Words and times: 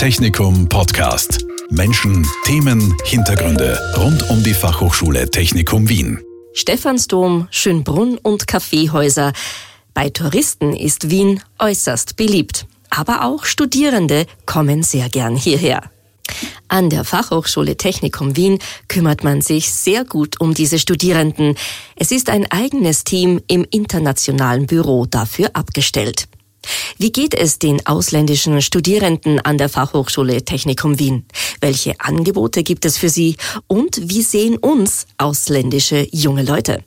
Technikum 0.00 0.66
Podcast. 0.66 1.44
Menschen, 1.68 2.26
Themen, 2.44 2.96
Hintergründe 3.04 3.78
rund 3.98 4.30
um 4.30 4.42
die 4.42 4.54
Fachhochschule 4.54 5.30
Technikum 5.30 5.90
Wien. 5.90 6.18
Stephansdom, 6.54 7.48
Schönbrunn 7.50 8.16
und 8.16 8.46
Kaffeehäuser. 8.46 9.34
Bei 9.92 10.08
Touristen 10.08 10.74
ist 10.74 11.10
Wien 11.10 11.42
äußerst 11.58 12.16
beliebt. 12.16 12.66
Aber 12.88 13.26
auch 13.26 13.44
Studierende 13.44 14.24
kommen 14.46 14.82
sehr 14.82 15.10
gern 15.10 15.36
hierher. 15.36 15.90
An 16.68 16.88
der 16.88 17.04
Fachhochschule 17.04 17.76
Technikum 17.76 18.36
Wien 18.36 18.58
kümmert 18.88 19.22
man 19.22 19.42
sich 19.42 19.70
sehr 19.70 20.06
gut 20.06 20.40
um 20.40 20.54
diese 20.54 20.78
Studierenden. 20.78 21.56
Es 21.94 22.10
ist 22.10 22.30
ein 22.30 22.50
eigenes 22.50 23.04
Team 23.04 23.42
im 23.48 23.66
internationalen 23.70 24.66
Büro 24.66 25.04
dafür 25.04 25.50
abgestellt. 25.52 26.26
Wie 26.98 27.12
geht 27.12 27.34
es 27.34 27.58
den 27.58 27.86
ausländischen 27.86 28.60
Studierenden 28.60 29.40
an 29.40 29.58
der 29.58 29.68
Fachhochschule 29.68 30.44
Technikum 30.44 30.98
Wien? 30.98 31.24
Welche 31.60 31.98
Angebote 31.98 32.62
gibt 32.62 32.84
es 32.84 32.98
für 32.98 33.08
sie? 33.08 33.36
Und 33.66 34.10
wie 34.10 34.22
sehen 34.22 34.56
uns 34.58 35.06
ausländische 35.16 36.06
junge 36.12 36.42
Leute? 36.42 36.84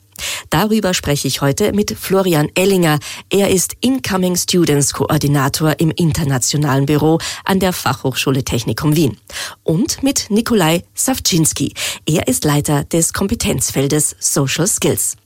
Darüber 0.50 0.94
spreche 0.94 1.28
ich 1.28 1.42
heute 1.42 1.74
mit 1.74 1.98
Florian 1.98 2.50
Ellinger. 2.56 3.00
Er 3.30 3.50
ist 3.50 3.76
Incoming 3.82 4.36
Students 4.36 4.94
Koordinator 4.94 5.80
im 5.80 5.92
internationalen 5.92 6.86
Büro 6.86 7.20
an 7.44 7.60
der 7.60 7.74
Fachhochschule 7.74 8.44
Technikum 8.44 8.96
Wien. 8.96 9.18
Und 9.64 10.04
mit 10.04 10.28
Nikolai 10.30 10.84
Savczynski. 10.94 11.74
Er 12.06 12.28
ist 12.28 12.46
Leiter 12.46 12.84
des 12.84 13.14
Kompetenzfeldes 13.14 14.16
Social 14.20 14.68
Skills. 14.68 15.18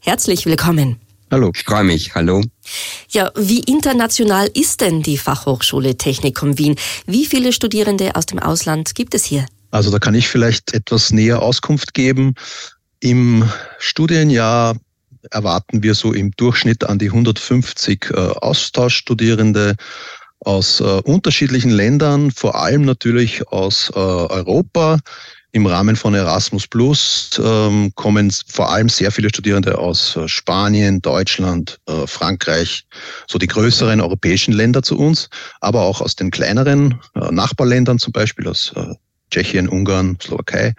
Herzlich 0.00 0.44
willkommen. 0.44 1.03
Hallo, 1.34 1.50
ich 1.52 1.64
freue 1.64 1.82
mich. 1.82 2.14
Hallo. 2.14 2.44
Ja, 3.08 3.32
wie 3.34 3.58
international 3.58 4.48
ist 4.54 4.80
denn 4.80 5.02
die 5.02 5.18
Fachhochschule 5.18 5.96
Technikum 5.96 6.58
Wien? 6.58 6.76
Wie 7.06 7.26
viele 7.26 7.52
Studierende 7.52 8.14
aus 8.14 8.26
dem 8.26 8.38
Ausland 8.38 8.94
gibt 8.94 9.16
es 9.16 9.24
hier? 9.24 9.44
Also 9.72 9.90
da 9.90 9.98
kann 9.98 10.14
ich 10.14 10.28
vielleicht 10.28 10.72
etwas 10.74 11.10
näher 11.10 11.42
Auskunft 11.42 11.92
geben. 11.92 12.36
Im 13.00 13.50
Studienjahr 13.80 14.76
erwarten 15.32 15.82
wir 15.82 15.96
so 15.96 16.12
im 16.12 16.30
Durchschnitt 16.36 16.84
an 16.84 17.00
die 17.00 17.08
150 17.08 18.10
äh, 18.10 18.14
Austauschstudierende 18.14 19.74
aus 20.38 20.78
äh, 20.78 20.84
unterschiedlichen 20.84 21.72
Ländern, 21.72 22.30
vor 22.30 22.54
allem 22.54 22.82
natürlich 22.82 23.48
aus 23.48 23.90
äh, 23.92 23.98
Europa. 23.98 25.00
Im 25.54 25.66
Rahmen 25.66 25.94
von 25.94 26.14
Erasmus 26.14 26.66
Plus 26.66 27.40
ähm, 27.40 27.92
kommen 27.94 28.32
vor 28.48 28.72
allem 28.72 28.88
sehr 28.88 29.12
viele 29.12 29.28
Studierende 29.28 29.78
aus 29.78 30.16
äh, 30.16 30.26
Spanien, 30.26 31.00
Deutschland, 31.00 31.78
äh, 31.86 32.08
Frankreich, 32.08 32.84
so 33.28 33.38
die 33.38 33.46
größeren 33.46 34.00
europäischen 34.00 34.52
Länder 34.52 34.82
zu 34.82 34.98
uns, 34.98 35.30
aber 35.60 35.82
auch 35.82 36.00
aus 36.00 36.16
den 36.16 36.32
kleineren 36.32 37.00
äh, 37.14 37.30
Nachbarländern, 37.30 38.00
zum 38.00 38.12
Beispiel 38.12 38.48
aus 38.48 38.72
äh, 38.74 38.94
Tschechien, 39.30 39.68
Ungarn, 39.68 40.18
Slowakei 40.20 40.74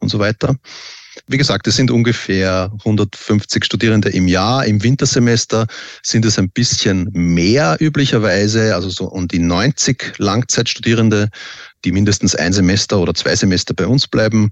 und 0.00 0.10
so 0.10 0.18
weiter. 0.18 0.54
Wie 1.26 1.38
gesagt, 1.38 1.66
es 1.66 1.76
sind 1.76 1.90
ungefähr 1.90 2.70
150 2.80 3.64
Studierende 3.64 4.08
im 4.08 4.28
Jahr. 4.28 4.64
Im 4.66 4.82
Wintersemester 4.82 5.66
sind 6.02 6.24
es 6.24 6.38
ein 6.38 6.50
bisschen 6.50 7.08
mehr 7.12 7.76
üblicherweise, 7.80 8.74
also 8.74 8.90
so 8.90 9.06
um 9.06 9.28
die 9.28 9.38
90 9.38 10.14
Langzeitstudierende, 10.18 11.28
die 11.84 11.92
mindestens 11.92 12.34
ein 12.34 12.52
Semester 12.52 12.98
oder 12.98 13.14
zwei 13.14 13.36
Semester 13.36 13.74
bei 13.74 13.86
uns 13.86 14.06
bleiben 14.06 14.50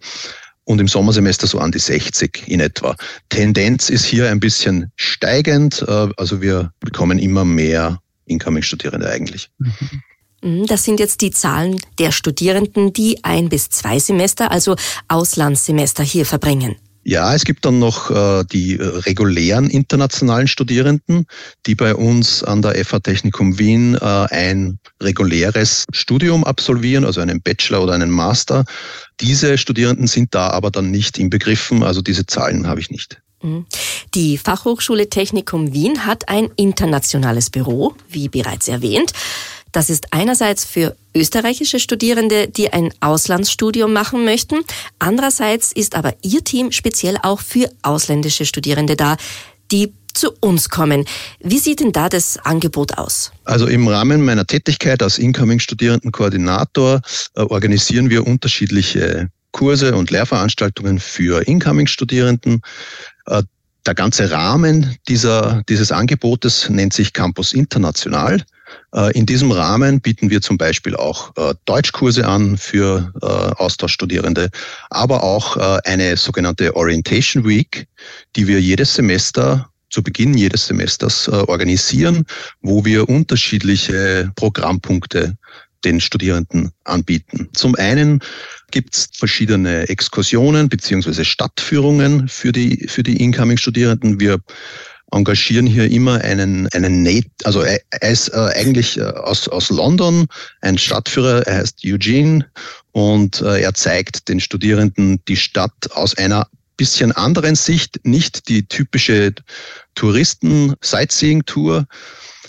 und 0.64 0.80
im 0.80 0.89
Sommersemester 0.89 1.46
so 1.46 1.58
an 1.58 1.72
die 1.72 1.78
60 1.78 2.46
in 2.46 2.61
etwa. 2.61 2.94
Tendenz 3.30 3.89
ist 3.89 4.05
hier 4.05 4.30
ein 4.30 4.41
bisschen 4.41 4.92
steigend, 4.96 5.83
äh, 5.89 6.08
also 6.16 6.42
wir 6.42 6.72
bekommen 6.80 7.19
immer 7.19 7.44
mehr 7.44 8.00
Incoming-Studierende 8.27 9.08
eigentlich. 9.08 9.50
Mhm. 9.58 10.02
Mhm, 10.42 10.67
das 10.67 10.84
sind 10.84 11.00
jetzt 11.00 11.20
die 11.20 11.31
Zahlen 11.31 11.81
der 11.98 12.12
Studierenden, 12.12 12.92
die 12.92 13.25
ein 13.25 13.48
bis 13.48 13.70
zwei 13.70 13.98
Semester, 13.98 14.50
also 14.50 14.77
Auslandssemester 15.08 16.03
hier 16.03 16.27
verbringen. 16.27 16.77
Ja, 17.05 17.34
es 17.34 17.45
gibt 17.45 17.64
dann 17.64 17.78
noch 17.78 18.11
äh, 18.11 18.45
die 18.52 18.77
äh, 18.77 18.83
regulären 18.85 19.70
internationalen 19.70 20.46
Studierenden, 20.46 21.24
die 21.64 21.74
bei 21.74 21.95
uns 21.95 22.45
an 22.45 22.61
der 22.61 22.85
FH 22.85 22.98
Technikum 23.01 23.58
Wien 23.58 23.95
äh, 23.95 24.05
ein 24.05 24.79
reguläres 25.02 25.86
Studium 25.90 26.45
absolvieren, 26.45 27.07
also 27.07 27.23
einen 27.23 27.41
Bachelor 27.41 27.83
oder 27.83 27.95
einen 27.95 28.11
Master. 28.11 28.67
Diese 29.20 29.57
Studierenden 29.57 30.07
sind 30.07 30.35
da 30.35 30.51
aber 30.51 30.70
dann 30.70 30.91
nicht 30.91 31.17
inbegriffen, 31.17 31.83
also 31.83 32.02
diese 32.02 32.27
Zahlen 32.27 32.67
habe 32.67 32.80
ich 32.80 32.91
nicht. 32.91 33.23
Mhm. 33.42 33.64
Die 34.14 34.36
Fachhochschule 34.36 35.08
Technikum 35.08 35.73
Wien 35.73 36.05
hat 36.05 36.29
ein 36.29 36.51
internationales 36.57 37.48
Büro, 37.48 37.95
wie 38.11 38.29
bereits 38.29 38.68
erwähnt. 38.68 39.12
Das 39.73 39.90
ist 39.90 40.12
einerseits 40.12 40.64
für 40.64 40.96
österreichische 41.14 41.80
Studierende, 41.80 42.48
die 42.48 42.73
ein 42.73 42.92
Auslandsstudium 43.01 43.92
machen 43.92 44.24
möchten. 44.24 44.56
Andererseits 44.98 45.73
ist 45.73 45.95
aber 45.95 46.14
Ihr 46.23 46.45
Team 46.45 46.73
speziell 46.73 47.18
auch 47.23 47.40
für 47.40 47.68
ausländische 47.83 48.45
Studierende 48.46 48.96
da, 48.96 49.17
die 49.70 49.92
zu 50.14 50.33
uns 50.40 50.68
kommen. 50.68 51.05
Wie 51.40 51.58
sieht 51.58 51.80
denn 51.80 51.92
da 51.92 52.08
das 52.08 52.39
Angebot 52.39 52.98
aus? 52.98 53.30
Also 53.45 53.67
im 53.67 53.86
Rahmen 53.86 54.24
meiner 54.24 54.46
Tätigkeit 54.46 55.02
als 55.02 55.18
Incoming-Studierendenkoordinator 55.18 57.00
äh, 57.35 57.40
organisieren 57.42 58.11
wir 58.11 58.27
unterschiedliche 58.27 59.30
Kurse 59.52 59.95
und 59.95 60.11
Lehrveranstaltungen 60.11 60.98
für 60.98 61.46
Incoming-Studierenden. 61.46 62.62
Äh, 63.27 63.42
der 63.86 63.95
ganze 63.95 64.30
Rahmen 64.30 64.96
dieser, 65.08 65.62
dieses 65.68 65.92
Angebotes 65.92 66.68
nennt 66.68 66.92
sich 66.92 67.12
Campus 67.12 67.52
International. 67.52 68.42
Äh, 68.95 69.12
in 69.17 69.27
diesem 69.27 69.51
Rahmen 69.52 70.01
bieten 70.01 70.30
wir 70.30 70.40
zum 70.40 70.58
Beispiel 70.58 70.96
auch 70.96 71.33
äh, 71.36 71.55
Deutschkurse 71.64 72.27
an 72.27 72.56
für 72.56 73.12
äh, 73.23 73.27
Austauschstudierende, 73.27 74.51
aber 74.90 75.23
auch 75.23 75.56
eine 75.84 76.17
sogenannte 76.17 76.77
Orientation 76.77 77.46
Week, 77.46 77.86
die 78.36 78.46
wir 78.46 78.61
jedes 78.61 78.95
Semester 78.95 79.68
zu 79.90 80.02
Beginn 80.02 80.34
jedes 80.34 80.67
Semesters 80.67 81.29
organisieren, 81.29 82.27
wo 82.61 82.84
wir 82.84 83.08
unterschiedliche 83.08 84.30
Programmpunkte 84.36 85.36
den 85.85 86.00
Studierenden 86.00 86.73
anbieten. 86.85 87.48
Zum 87.55 87.74
einen 87.77 88.20
gibt 88.70 88.95
es 88.95 89.08
verschiedene 89.14 89.89
Exkursionen 89.89 90.68
beziehungsweise 90.68 91.24
Stadtführungen 91.24 92.29
für 92.29 92.52
die, 92.52 92.86
für 92.89 93.02
die 93.02 93.23
Incoming-Studierenden. 93.23 94.20
Wir 94.20 94.39
engagieren 95.13 95.67
hier 95.67 95.91
immer 95.91 96.20
einen, 96.20 96.69
einen 96.69 97.02
Nate, 97.02 97.29
also 97.45 97.63
er, 97.63 97.80
ist 98.02 98.29
äh, 98.29 98.51
eigentlich 98.55 98.98
äh, 98.98 99.02
aus, 99.02 99.48
aus 99.48 99.70
London, 99.70 100.27
ein 100.61 100.79
Stadtführer, 100.79 101.46
er 101.46 101.58
heißt 101.58 101.80
Eugene 101.85 102.46
und 102.92 103.41
äh, 103.41 103.61
er 103.63 103.74
zeigt 103.74 104.29
den 104.29 104.41
Studierenden 104.41 105.23
die 105.27 105.36
Stadt 105.36 105.91
aus 105.92 106.17
einer 106.17 106.47
bisschen 106.77 107.13
anderen 107.13 107.55
Sicht, 107.55 108.01
nicht 108.05 108.48
die 108.48 108.67
typische 108.67 109.35
Touristen-Sightseeing-Tour, 109.95 111.86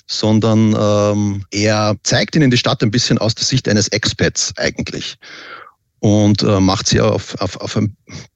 sondern 0.08 0.76
ähm, 0.80 1.46
er 1.52 1.96
zeigt 2.04 2.36
ihnen 2.36 2.52
die 2.52 2.58
Stadt 2.58 2.82
ein 2.84 2.92
bisschen 2.92 3.18
aus 3.18 3.36
der 3.36 3.46
Sicht 3.46 3.68
eines 3.68 3.88
Expats 3.90 4.54
eigentlich 4.58 5.18
und 6.00 6.44
äh, 6.44 6.60
macht 6.60 6.88
sie 6.88 7.02
auf, 7.02 7.40
auf, 7.42 7.58
auf 7.58 7.76
ein 7.76 7.96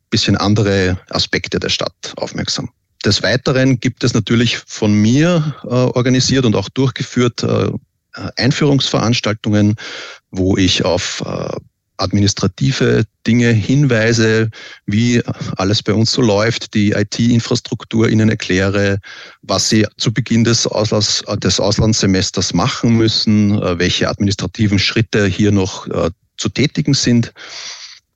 bisschen 0.09 0.37
andere 0.37 0.99
Aspekte 1.09 1.59
der 1.59 1.69
Stadt 1.69 2.13
aufmerksam. 2.17 2.69
Des 3.05 3.21
Weiteren 3.21 3.79
gibt 3.79 4.03
es 4.03 4.13
natürlich 4.13 4.57
von 4.57 4.93
mir 4.93 5.55
äh, 5.63 5.67
organisiert 5.67 6.45
und 6.45 6.55
auch 6.55 6.69
durchgeführt 6.69 7.43
äh, 7.43 7.71
Einführungsveranstaltungen, 8.37 9.75
wo 10.31 10.55
ich 10.57 10.85
auf 10.85 11.23
äh, 11.25 11.57
administrative 11.97 13.05
Dinge 13.25 13.51
hinweise, 13.51 14.49
wie 14.85 15.21
alles 15.57 15.83
bei 15.83 15.93
uns 15.93 16.11
so 16.11 16.21
läuft, 16.21 16.73
die 16.73 16.91
IT-Infrastruktur 16.91 18.09
ihnen 18.09 18.29
erkläre, 18.29 18.99
was 19.41 19.69
sie 19.69 19.85
zu 19.97 20.13
Beginn 20.13 20.43
des, 20.43 20.65
Auslands, 20.67 21.23
des 21.37 21.59
Auslandssemesters 21.59 22.53
machen 22.53 22.97
müssen, 22.97 23.61
äh, 23.61 23.79
welche 23.79 24.09
administrativen 24.09 24.79
Schritte 24.79 25.25
hier 25.25 25.51
noch 25.51 25.87
äh, 25.87 26.09
zu 26.37 26.49
tätigen 26.49 26.93
sind. 26.93 27.33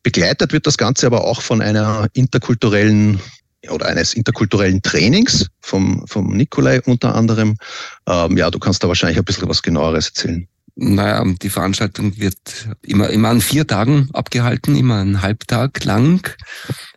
Begleitet 0.03 0.53
wird 0.53 0.67
das 0.67 0.77
Ganze 0.77 1.05
aber 1.05 1.23
auch 1.25 1.41
von 1.41 1.61
einer 1.61 2.07
interkulturellen 2.13 3.19
oder 3.69 3.87
eines 3.87 4.13
interkulturellen 4.13 4.81
Trainings 4.81 5.47
vom, 5.61 6.05
vom 6.07 6.35
Nikolai 6.35 6.81
unter 6.81 7.15
anderem. 7.15 7.57
Ähm, 8.07 8.37
ja, 8.37 8.49
du 8.49 8.59
kannst 8.59 8.83
da 8.83 8.87
wahrscheinlich 8.87 9.17
ein 9.17 9.25
bisschen 9.25 9.49
was 9.49 9.61
genaueres 9.61 10.07
erzählen. 10.07 10.47
Naja, 10.75 11.23
die 11.41 11.49
Veranstaltung 11.49 12.17
wird 12.19 12.37
immer, 12.83 13.09
immer 13.09 13.29
an 13.29 13.41
vier 13.41 13.65
Tagen 13.65 14.09
abgehalten, 14.13 14.75
immer 14.75 14.99
einen 14.99 15.23
Halbtag 15.23 15.83
lang. 15.83 16.27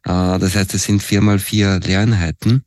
Äh, 0.04 0.38
das 0.38 0.54
heißt, 0.54 0.74
es 0.74 0.84
sind 0.84 1.02
viermal 1.02 1.38
vier 1.38 1.80
Lehreinheiten. 1.80 2.64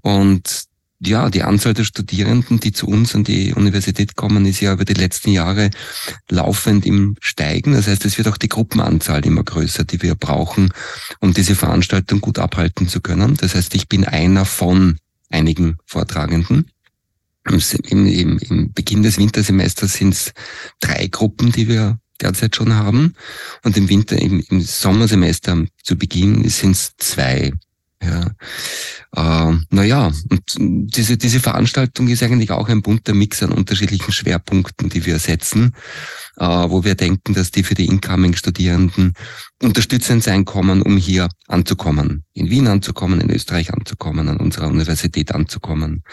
Und 0.00 0.67
ja, 1.00 1.30
die 1.30 1.42
Anzahl 1.42 1.74
der 1.74 1.84
Studierenden, 1.84 2.58
die 2.58 2.72
zu 2.72 2.86
uns 2.88 3.14
an 3.14 3.22
die 3.22 3.54
Universität 3.54 4.16
kommen, 4.16 4.46
ist 4.46 4.60
ja 4.60 4.72
über 4.72 4.84
die 4.84 4.94
letzten 4.94 5.30
Jahre 5.30 5.70
laufend 6.28 6.84
im 6.86 7.16
Steigen. 7.20 7.72
Das 7.72 7.86
heißt, 7.86 8.04
es 8.04 8.18
wird 8.18 8.28
auch 8.28 8.36
die 8.36 8.48
Gruppenanzahl 8.48 9.24
immer 9.24 9.44
größer, 9.44 9.84
die 9.84 10.02
wir 10.02 10.16
brauchen, 10.16 10.72
um 11.20 11.32
diese 11.32 11.54
Veranstaltung 11.54 12.20
gut 12.20 12.38
abhalten 12.38 12.88
zu 12.88 13.00
können. 13.00 13.36
Das 13.36 13.54
heißt, 13.54 13.74
ich 13.76 13.88
bin 13.88 14.04
einer 14.04 14.44
von 14.44 14.98
einigen 15.30 15.78
Vortragenden. 15.86 16.70
Im, 17.48 18.06
im, 18.06 18.38
im 18.38 18.72
Beginn 18.72 19.02
des 19.02 19.18
Wintersemesters 19.18 19.94
sind 19.94 20.14
es 20.14 20.32
drei 20.80 21.06
Gruppen, 21.06 21.52
die 21.52 21.68
wir 21.68 21.98
derzeit 22.20 22.56
schon 22.56 22.74
haben. 22.74 23.14
Und 23.62 23.76
im 23.76 23.88
Winter, 23.88 24.20
im, 24.20 24.44
im 24.50 24.60
Sommersemester 24.60 25.64
zu 25.82 25.96
Beginn 25.96 26.48
sind 26.48 26.72
es 26.72 26.92
zwei. 26.98 27.52
Ja. 28.02 28.30
Äh, 29.16 29.56
naja, 29.70 30.12
und 30.30 30.42
diese, 30.96 31.16
diese 31.16 31.40
Veranstaltung 31.40 32.08
ist 32.08 32.22
eigentlich 32.22 32.50
auch 32.50 32.68
ein 32.68 32.82
bunter 32.82 33.14
Mix 33.14 33.42
an 33.42 33.52
unterschiedlichen 33.52 34.12
Schwerpunkten, 34.12 34.88
die 34.88 35.04
wir 35.04 35.18
setzen, 35.18 35.74
äh, 36.36 36.44
wo 36.46 36.84
wir 36.84 36.94
denken, 36.94 37.34
dass 37.34 37.50
die 37.50 37.64
für 37.64 37.74
die 37.74 37.86
Incoming-Studierenden 37.86 39.14
unterstützend 39.62 40.22
sein 40.22 40.44
kommen, 40.44 40.82
um 40.82 40.96
hier 40.96 41.28
anzukommen, 41.48 42.24
in 42.34 42.50
Wien 42.50 42.68
anzukommen, 42.68 43.20
in 43.20 43.30
Österreich 43.30 43.72
anzukommen, 43.72 44.28
an 44.28 44.36
unserer 44.38 44.68
Universität 44.68 45.34
anzukommen. 45.34 46.04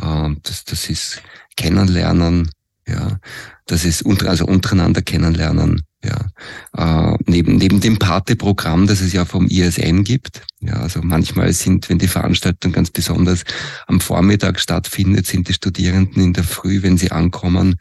Äh, 0.00 0.30
das, 0.42 0.64
das 0.64 0.90
ist 0.90 1.22
Kennenlernen, 1.56 2.50
ja, 2.86 3.18
das 3.66 3.84
ist 3.84 4.02
unter, 4.02 4.28
also 4.28 4.44
untereinander 4.44 5.02
kennenlernen, 5.02 5.82
ja, 6.04 7.12
äh, 7.12 7.16
neben, 7.26 7.56
neben 7.56 7.80
dem 7.80 7.98
Pate-Programm, 7.98 8.86
das 8.86 9.00
es 9.00 9.12
ja 9.12 9.24
vom 9.24 9.46
ISN 9.46 10.04
gibt. 10.04 10.42
Ja, 10.60 10.74
also 10.74 11.00
manchmal 11.02 11.52
sind, 11.52 11.88
wenn 11.88 11.98
die 11.98 12.08
Veranstaltung 12.08 12.72
ganz 12.72 12.90
besonders 12.90 13.44
am 13.86 14.00
Vormittag 14.00 14.58
stattfindet, 14.60 15.26
sind 15.26 15.48
die 15.48 15.54
Studierenden 15.54 16.22
in 16.22 16.32
der 16.32 16.44
Früh, 16.44 16.82
wenn 16.82 16.98
sie 16.98 17.12
ankommen, 17.12 17.76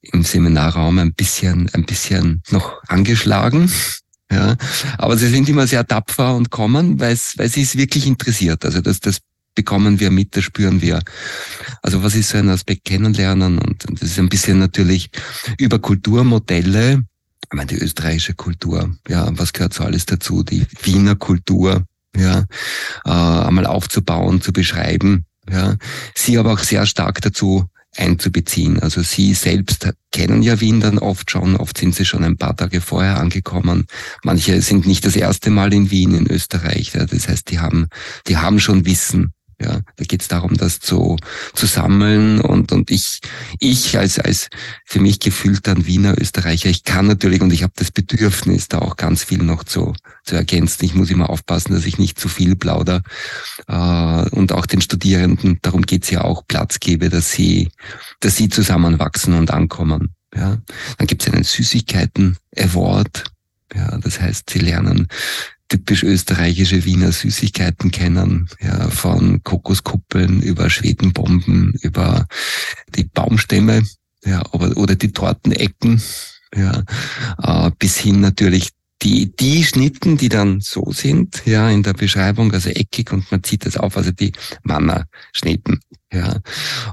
im 0.00 0.22
Seminarraum 0.22 0.98
ein 0.98 1.14
bisschen, 1.14 1.70
ein 1.72 1.84
bisschen 1.84 2.42
noch 2.50 2.82
angeschlagen. 2.88 3.70
Ja, 4.30 4.56
aber 4.96 5.16
sie 5.18 5.28
sind 5.28 5.48
immer 5.48 5.66
sehr 5.66 5.86
tapfer 5.86 6.34
und 6.34 6.50
kommen, 6.50 6.98
weil 6.98 7.12
es, 7.12 7.34
weil 7.36 7.50
sie 7.50 7.62
es 7.62 7.76
wirklich 7.76 8.06
interessiert. 8.06 8.64
Also 8.64 8.80
das, 8.80 8.98
das 9.00 9.18
bekommen 9.54 10.00
wir 10.00 10.10
mit, 10.10 10.34
das 10.34 10.44
spüren 10.44 10.80
wir. 10.80 11.00
Also 11.82 12.02
was 12.02 12.14
ist 12.14 12.30
so 12.30 12.38
ein 12.38 12.48
Aspekt 12.48 12.86
kennenlernen 12.86 13.58
und, 13.58 13.84
und 13.84 14.00
das 14.00 14.10
ist 14.10 14.18
ein 14.18 14.30
bisschen 14.30 14.58
natürlich 14.58 15.10
über 15.58 15.78
Kulturmodelle, 15.78 17.04
ich 17.44 17.56
meine, 17.56 17.66
die 17.66 17.78
österreichische 17.78 18.34
Kultur, 18.34 18.96
ja, 19.08 19.28
was 19.38 19.52
gehört 19.52 19.74
so 19.74 19.84
alles 19.84 20.06
dazu? 20.06 20.42
Die 20.42 20.66
Wiener 20.82 21.16
Kultur, 21.16 21.84
ja, 22.16 22.44
äh, 23.04 23.10
einmal 23.10 23.66
aufzubauen, 23.66 24.40
zu 24.40 24.52
beschreiben, 24.52 25.26
ja, 25.50 25.76
sie 26.14 26.38
aber 26.38 26.52
auch 26.52 26.60
sehr 26.60 26.86
stark 26.86 27.20
dazu 27.20 27.66
einzubeziehen. 27.96 28.80
Also 28.80 29.02
sie 29.02 29.34
selbst 29.34 29.90
kennen 30.12 30.42
ja 30.42 30.60
Wien 30.60 30.80
dann 30.80 30.98
oft 30.98 31.30
schon, 31.30 31.56
oft 31.56 31.76
sind 31.76 31.94
sie 31.94 32.04
schon 32.04 32.24
ein 32.24 32.38
paar 32.38 32.56
Tage 32.56 32.80
vorher 32.80 33.18
angekommen. 33.18 33.86
Manche 34.22 34.60
sind 34.62 34.86
nicht 34.86 35.04
das 35.04 35.16
erste 35.16 35.50
Mal 35.50 35.72
in 35.74 35.90
Wien, 35.90 36.14
in 36.14 36.26
Österreich. 36.26 36.92
Ja. 36.94 37.04
Das 37.04 37.28
heißt, 37.28 37.50
die 37.50 37.60
haben, 37.60 37.88
die 38.28 38.38
haben 38.38 38.60
schon 38.60 38.86
Wissen 38.86 39.32
ja, 39.62 39.80
da 39.96 40.04
geht 40.04 40.22
es 40.22 40.28
darum, 40.28 40.56
das 40.56 40.80
zu, 40.80 41.16
zu 41.54 41.66
sammeln 41.66 42.40
und, 42.40 42.72
und 42.72 42.90
ich, 42.90 43.20
ich 43.58 43.96
als, 43.98 44.18
als 44.18 44.48
für 44.84 45.00
mich 45.00 45.20
gefühlter 45.20 45.86
Wiener 45.86 46.20
Österreicher, 46.20 46.68
ich 46.68 46.84
kann 46.84 47.06
natürlich 47.06 47.40
und 47.40 47.52
ich 47.52 47.62
habe 47.62 47.72
das 47.76 47.90
Bedürfnis, 47.90 48.68
da 48.68 48.78
auch 48.78 48.96
ganz 48.96 49.24
viel 49.24 49.42
noch 49.42 49.64
zu, 49.64 49.94
zu 50.24 50.36
ergänzen. 50.36 50.84
Ich 50.84 50.94
muss 50.94 51.10
immer 51.10 51.30
aufpassen, 51.30 51.72
dass 51.74 51.86
ich 51.86 51.98
nicht 51.98 52.18
zu 52.18 52.28
viel 52.28 52.56
plauder 52.56 53.02
äh, 53.68 54.28
und 54.30 54.52
auch 54.52 54.66
den 54.66 54.80
Studierenden, 54.80 55.58
darum 55.62 55.82
geht's 55.82 56.10
ja 56.10 56.22
auch, 56.22 56.46
Platz 56.46 56.80
gebe, 56.80 57.08
dass 57.08 57.32
sie, 57.32 57.70
dass 58.20 58.36
sie 58.36 58.48
zusammenwachsen 58.48 59.34
und 59.34 59.50
ankommen. 59.50 60.14
Ja, 60.34 60.58
dann 60.96 61.06
gibt's 61.06 61.28
einen 61.28 61.44
Süßigkeiten-Award. 61.44 63.24
Ja, 63.74 63.98
das 63.98 64.20
heißt, 64.20 64.50
sie 64.50 64.58
lernen 64.58 65.08
typisch 65.72 66.02
österreichische 66.02 66.84
Wiener 66.84 67.12
Süßigkeiten 67.12 67.90
kennen, 67.90 68.46
ja, 68.60 68.90
von 68.90 69.42
Kokoskuppeln 69.42 70.42
über 70.42 70.68
Schwedenbomben, 70.68 71.72
über 71.80 72.26
die 72.94 73.04
Baumstämme, 73.04 73.82
ja, 74.22 74.42
oder, 74.52 74.76
oder 74.76 74.96
die 74.96 75.12
Tortenecken, 75.12 76.02
ja, 76.54 76.82
äh, 77.42 77.70
bis 77.78 77.96
hin 77.96 78.20
natürlich 78.20 78.68
die, 79.00 79.34
die 79.34 79.64
Schnitten, 79.64 80.18
die 80.18 80.28
dann 80.28 80.60
so 80.60 80.92
sind, 80.92 81.40
ja, 81.46 81.70
in 81.70 81.82
der 81.82 81.94
Beschreibung, 81.94 82.52
also 82.52 82.68
eckig 82.68 83.10
und 83.10 83.32
man 83.32 83.42
zieht 83.42 83.64
das 83.64 83.78
auf, 83.78 83.96
also 83.96 84.10
die 84.10 84.32
Manna-Schnitten, 84.64 85.80
ja. 86.12 86.36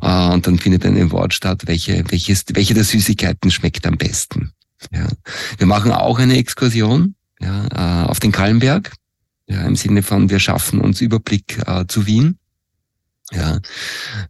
Äh, 0.01 0.33
und 0.33 0.47
dann 0.47 0.57
findet 0.57 0.85
ein 0.85 1.11
Wort 1.11 1.33
statt, 1.33 1.63
welche, 1.65 2.01
welches, 2.07 2.45
welche 2.53 2.75
der 2.75 2.85
Süßigkeiten 2.85 3.51
schmeckt 3.51 3.85
am 3.85 3.97
besten. 3.97 4.53
Ja. 4.93 5.09
Wir 5.57 5.67
machen 5.67 5.91
auch 5.91 6.17
eine 6.17 6.37
Exkursion, 6.37 7.15
ja, 7.41 8.03
äh, 8.03 8.07
auf 8.07 8.19
den 8.19 8.31
Kallenberg, 8.31 8.93
ja, 9.47 9.61
im 9.63 9.75
Sinne 9.75 10.03
von 10.03 10.29
wir 10.29 10.39
schaffen 10.39 10.81
uns 10.81 11.01
Überblick 11.01 11.59
äh, 11.65 11.85
zu 11.87 12.05
Wien. 12.05 12.37
Ja, 13.31 13.59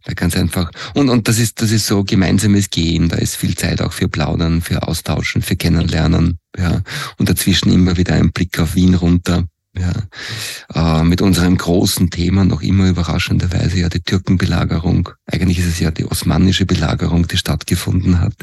da 0.04 0.12
ganz 0.12 0.36
einfach. 0.36 0.70
Und, 0.94 1.08
und 1.08 1.26
das 1.26 1.38
ist, 1.38 1.62
das 1.62 1.70
ist 1.70 1.86
so 1.86 2.04
gemeinsames 2.04 2.68
Gehen. 2.68 3.08
Da 3.08 3.16
ist 3.16 3.36
viel 3.36 3.56
Zeit 3.56 3.80
auch 3.80 3.94
für 3.94 4.08
Plaudern, 4.08 4.60
für 4.60 4.86
Austauschen, 4.86 5.40
für 5.40 5.56
Kennenlernen. 5.56 6.38
Ja, 6.56 6.82
und 7.16 7.28
dazwischen 7.28 7.72
immer 7.72 7.96
wieder 7.96 8.14
ein 8.14 8.32
Blick 8.32 8.58
auf 8.58 8.74
Wien 8.74 8.94
runter. 8.94 9.44
Ja, 9.78 9.92
äh, 10.74 11.04
mit 11.04 11.22
unserem 11.22 11.56
großen 11.56 12.10
Thema 12.10 12.44
noch 12.44 12.60
immer 12.60 12.88
überraschenderweise 12.88 13.78
ja 13.78 13.88
die 13.88 14.00
Türkenbelagerung. 14.00 15.10
Eigentlich 15.26 15.60
ist 15.60 15.66
es 15.66 15.78
ja 15.78 15.92
die 15.92 16.06
osmanische 16.06 16.66
Belagerung, 16.66 17.28
die 17.28 17.36
stattgefunden 17.36 18.20
hat. 18.20 18.34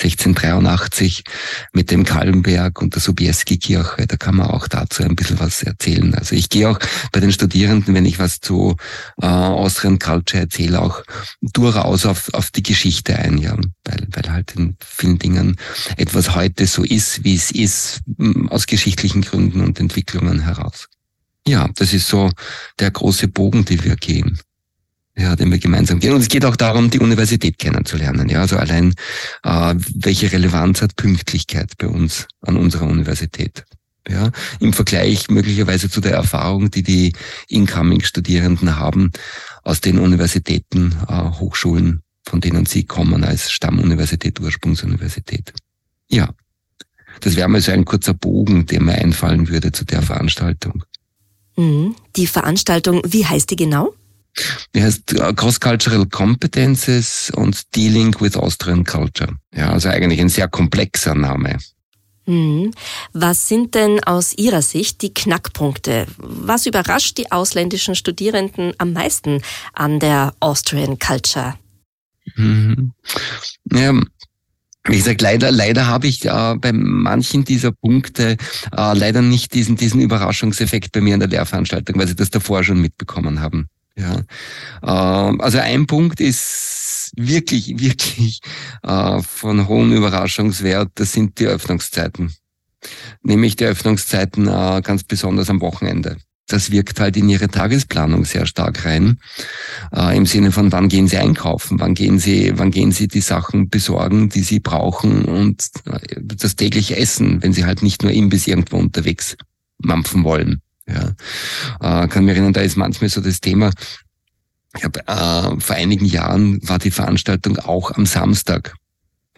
1683 0.00 1.24
mit 1.72 1.90
dem 1.90 2.04
Kallenberg 2.04 2.80
und 2.80 2.94
der 2.94 3.02
Sobieski-Kirche. 3.02 4.06
Da 4.06 4.16
kann 4.16 4.36
man 4.36 4.50
auch 4.50 4.68
dazu 4.68 5.02
ein 5.02 5.16
bisschen 5.16 5.40
was 5.40 5.64
erzählen. 5.64 6.14
Also 6.14 6.36
ich 6.36 6.48
gehe 6.48 6.70
auch 6.70 6.78
bei 7.10 7.18
den 7.18 7.32
Studierenden, 7.32 7.94
wenn 7.94 8.06
ich 8.06 8.20
was 8.20 8.38
zu 8.38 8.76
äh, 9.20 9.26
Austrian 9.26 9.98
Culture 9.98 10.44
erzähle, 10.44 10.80
auch 10.80 11.02
durchaus 11.40 12.06
auf, 12.06 12.32
auf 12.34 12.52
die 12.52 12.62
Geschichte 12.62 13.16
ein, 13.16 13.38
ja. 13.38 13.56
Weil, 13.84 14.06
weil 14.12 14.32
halt 14.32 14.54
in 14.54 14.76
vielen 14.78 15.18
Dingen 15.18 15.56
etwas 15.96 16.36
heute 16.36 16.66
so 16.66 16.84
ist, 16.84 17.24
wie 17.24 17.34
es 17.34 17.50
ist, 17.50 18.00
aus 18.48 18.66
geschichtlichen 18.66 19.22
Gründen 19.22 19.62
und 19.62 19.80
Entwicklungen 19.80 20.40
heraus 20.40 20.67
aus. 20.67 20.67
Ja, 21.48 21.66
das 21.76 21.94
ist 21.94 22.08
so 22.08 22.30
der 22.78 22.90
große 22.90 23.28
Bogen, 23.28 23.64
den 23.64 23.82
wir 23.82 23.96
gehen. 23.96 24.38
Ja, 25.16 25.34
den 25.34 25.50
wir 25.50 25.58
gemeinsam 25.58 25.98
gehen. 25.98 26.12
Und 26.12 26.20
es 26.20 26.28
geht 26.28 26.44
auch 26.44 26.56
darum, 26.56 26.90
die 26.90 27.00
Universität 27.00 27.58
kennenzulernen. 27.58 28.28
Ja, 28.28 28.42
also 28.42 28.58
allein, 28.58 28.94
äh, 29.42 29.74
welche 29.94 30.30
Relevanz 30.30 30.82
hat 30.82 30.94
Pünktlichkeit 30.96 31.72
bei 31.78 31.88
uns 31.88 32.28
an 32.42 32.58
unserer 32.58 32.86
Universität? 32.86 33.64
Ja, 34.06 34.30
im 34.60 34.74
Vergleich 34.74 35.28
möglicherweise 35.30 35.88
zu 35.88 36.02
der 36.02 36.12
Erfahrung, 36.12 36.70
die 36.70 36.82
die 36.82 37.12
Incoming-Studierenden 37.48 38.76
haben 38.76 39.10
aus 39.64 39.80
den 39.80 39.98
Universitäten, 39.98 40.96
äh, 41.08 41.30
Hochschulen, 41.40 42.02
von 42.24 42.42
denen 42.42 42.66
sie 42.66 42.84
kommen 42.84 43.24
als 43.24 43.50
Stammuniversität, 43.50 44.38
Ursprungsuniversität. 44.38 45.54
Ja, 46.08 46.28
das 47.20 47.36
wäre 47.36 47.48
mal 47.48 47.60
so 47.62 47.72
ein 47.72 47.86
kurzer 47.86 48.14
Bogen, 48.14 48.66
der 48.66 48.82
mir 48.82 48.94
einfallen 48.94 49.48
würde 49.48 49.72
zu 49.72 49.84
der 49.84 50.02
Veranstaltung. 50.02 50.84
Mhm. 51.58 51.96
Die 52.14 52.28
Veranstaltung, 52.28 53.02
wie 53.04 53.26
heißt 53.26 53.50
die 53.50 53.56
genau? 53.56 53.92
Die 54.74 54.82
heißt 54.82 55.14
äh, 55.14 55.32
Cross-Cultural 55.34 56.06
Competences 56.06 57.32
und 57.34 57.74
Dealing 57.74 58.14
with 58.20 58.36
Austrian 58.36 58.84
Culture. 58.84 59.36
Ja, 59.52 59.72
also 59.72 59.88
eigentlich 59.88 60.20
ein 60.20 60.28
sehr 60.28 60.46
komplexer 60.46 61.16
Name. 61.16 61.58
Mhm. 62.26 62.70
Was 63.12 63.48
sind 63.48 63.74
denn 63.74 64.04
aus 64.04 64.34
Ihrer 64.34 64.62
Sicht 64.62 65.02
die 65.02 65.12
Knackpunkte? 65.12 66.06
Was 66.18 66.66
überrascht 66.66 67.18
die 67.18 67.32
ausländischen 67.32 67.96
Studierenden 67.96 68.72
am 68.78 68.92
meisten 68.92 69.42
an 69.72 69.98
der 69.98 70.34
Austrian 70.38 71.00
Culture? 71.00 71.54
Mhm. 72.36 72.92
Ja, 73.72 73.92
wie 74.88 74.96
gesagt, 74.96 75.20
leider, 75.20 75.50
leider 75.50 75.86
habe 75.86 76.06
ich 76.06 76.24
äh, 76.24 76.54
bei 76.56 76.72
manchen 76.72 77.44
dieser 77.44 77.72
Punkte 77.72 78.36
äh, 78.76 78.94
leider 78.94 79.22
nicht 79.22 79.54
diesen, 79.54 79.76
diesen 79.76 80.00
Überraschungseffekt 80.00 80.92
bei 80.92 81.00
mir 81.00 81.14
in 81.14 81.20
der 81.20 81.28
Lehrveranstaltung, 81.28 81.98
weil 81.98 82.08
sie 82.08 82.16
das 82.16 82.30
davor 82.30 82.64
schon 82.64 82.80
mitbekommen 82.80 83.40
haben. 83.40 83.68
Ja, 83.96 84.22
äh, 84.82 85.42
also 85.42 85.58
ein 85.58 85.86
Punkt 85.86 86.20
ist 86.20 87.12
wirklich, 87.16 87.78
wirklich 87.78 88.40
äh, 88.82 89.20
von 89.22 89.68
hohem 89.68 89.92
Überraschungswert. 89.92 90.90
Das 90.94 91.12
sind 91.12 91.38
die 91.38 91.46
Öffnungszeiten, 91.46 92.34
nämlich 93.22 93.56
die 93.56 93.64
Öffnungszeiten 93.64 94.46
äh, 94.46 94.80
ganz 94.82 95.04
besonders 95.04 95.50
am 95.50 95.60
Wochenende 95.60 96.16
das 96.48 96.72
wirkt 96.72 96.98
halt 96.98 97.16
in 97.16 97.28
ihre 97.28 97.48
Tagesplanung 97.48 98.24
sehr 98.24 98.46
stark 98.46 98.84
rein. 98.84 99.18
Äh, 99.94 100.16
Im 100.16 100.26
Sinne 100.26 100.50
von, 100.50 100.72
wann 100.72 100.88
gehen 100.88 101.06
sie 101.06 101.18
einkaufen, 101.18 101.78
wann 101.78 101.94
gehen 101.94 102.18
sie, 102.18 102.52
wann 102.56 102.70
gehen 102.70 102.90
sie 102.90 103.06
die 103.06 103.20
Sachen 103.20 103.68
besorgen, 103.68 104.30
die 104.30 104.42
sie 104.42 104.58
brauchen 104.58 105.24
und 105.24 105.70
äh, 105.84 105.98
das 106.20 106.56
tägliche 106.56 106.96
Essen, 106.96 107.42
wenn 107.42 107.52
sie 107.52 107.64
halt 107.64 107.82
nicht 107.82 108.02
nur 108.02 108.12
Imbiss 108.12 108.46
irgendwo 108.46 108.78
unterwegs 108.78 109.36
mampfen 109.78 110.24
wollen. 110.24 110.60
Ja. 110.88 111.12
Äh, 111.80 112.08
kann 112.08 112.24
mir 112.24 112.32
erinnern, 112.32 112.54
da 112.54 112.62
ist 112.62 112.76
manchmal 112.76 113.10
so 113.10 113.20
das 113.20 113.40
Thema, 113.40 113.70
ich 114.76 114.84
hab, 114.84 114.96
äh, 114.96 115.60
vor 115.60 115.76
einigen 115.76 116.04
Jahren 116.04 116.60
war 116.66 116.78
die 116.78 116.90
Veranstaltung 116.90 117.58
auch 117.58 117.90
am 117.92 118.06
Samstag. 118.06 118.74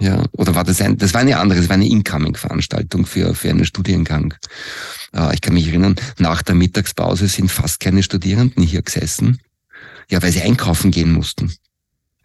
Ja, 0.01 0.25
oder 0.33 0.55
war 0.55 0.65
das 0.65 0.81
ein, 0.81 0.97
das 0.97 1.13
war 1.13 1.21
eine 1.21 1.39
andere, 1.39 1.61
das 1.61 1.69
war 1.69 1.75
eine 1.75 1.89
Incoming-Veranstaltung 1.89 3.05
für, 3.05 3.35
für 3.35 3.51
einen 3.51 3.67
Studiengang. 3.67 4.35
Äh, 5.15 5.35
ich 5.35 5.43
kann 5.43 5.55
mich 5.55 5.69
erinnern, 5.69 5.97
nach 6.19 6.43
der 6.43 6.55
Mittagspause 6.55 7.29
sind 7.29 7.51
fast 7.51 7.81
keine 7.81 8.03
Studierenden 8.03 8.63
hier 8.65 8.83
gesessen. 8.83 9.41
Ja, 10.11 10.23
weil 10.23 10.33
sie 10.33 10.43
einkaufen 10.43 10.91
gehen 10.91 11.13
mussten. 11.13 11.53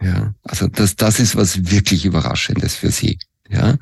Ja, 0.01 0.33
also 0.43 0.67
das, 0.67 0.95
das 0.95 1.19
ist 1.19 1.35
was 1.35 1.69
wirklich 1.69 2.05
Überraschendes 2.05 2.75
für 2.75 2.91
sie. 2.91 3.19
Ja, 3.49 3.77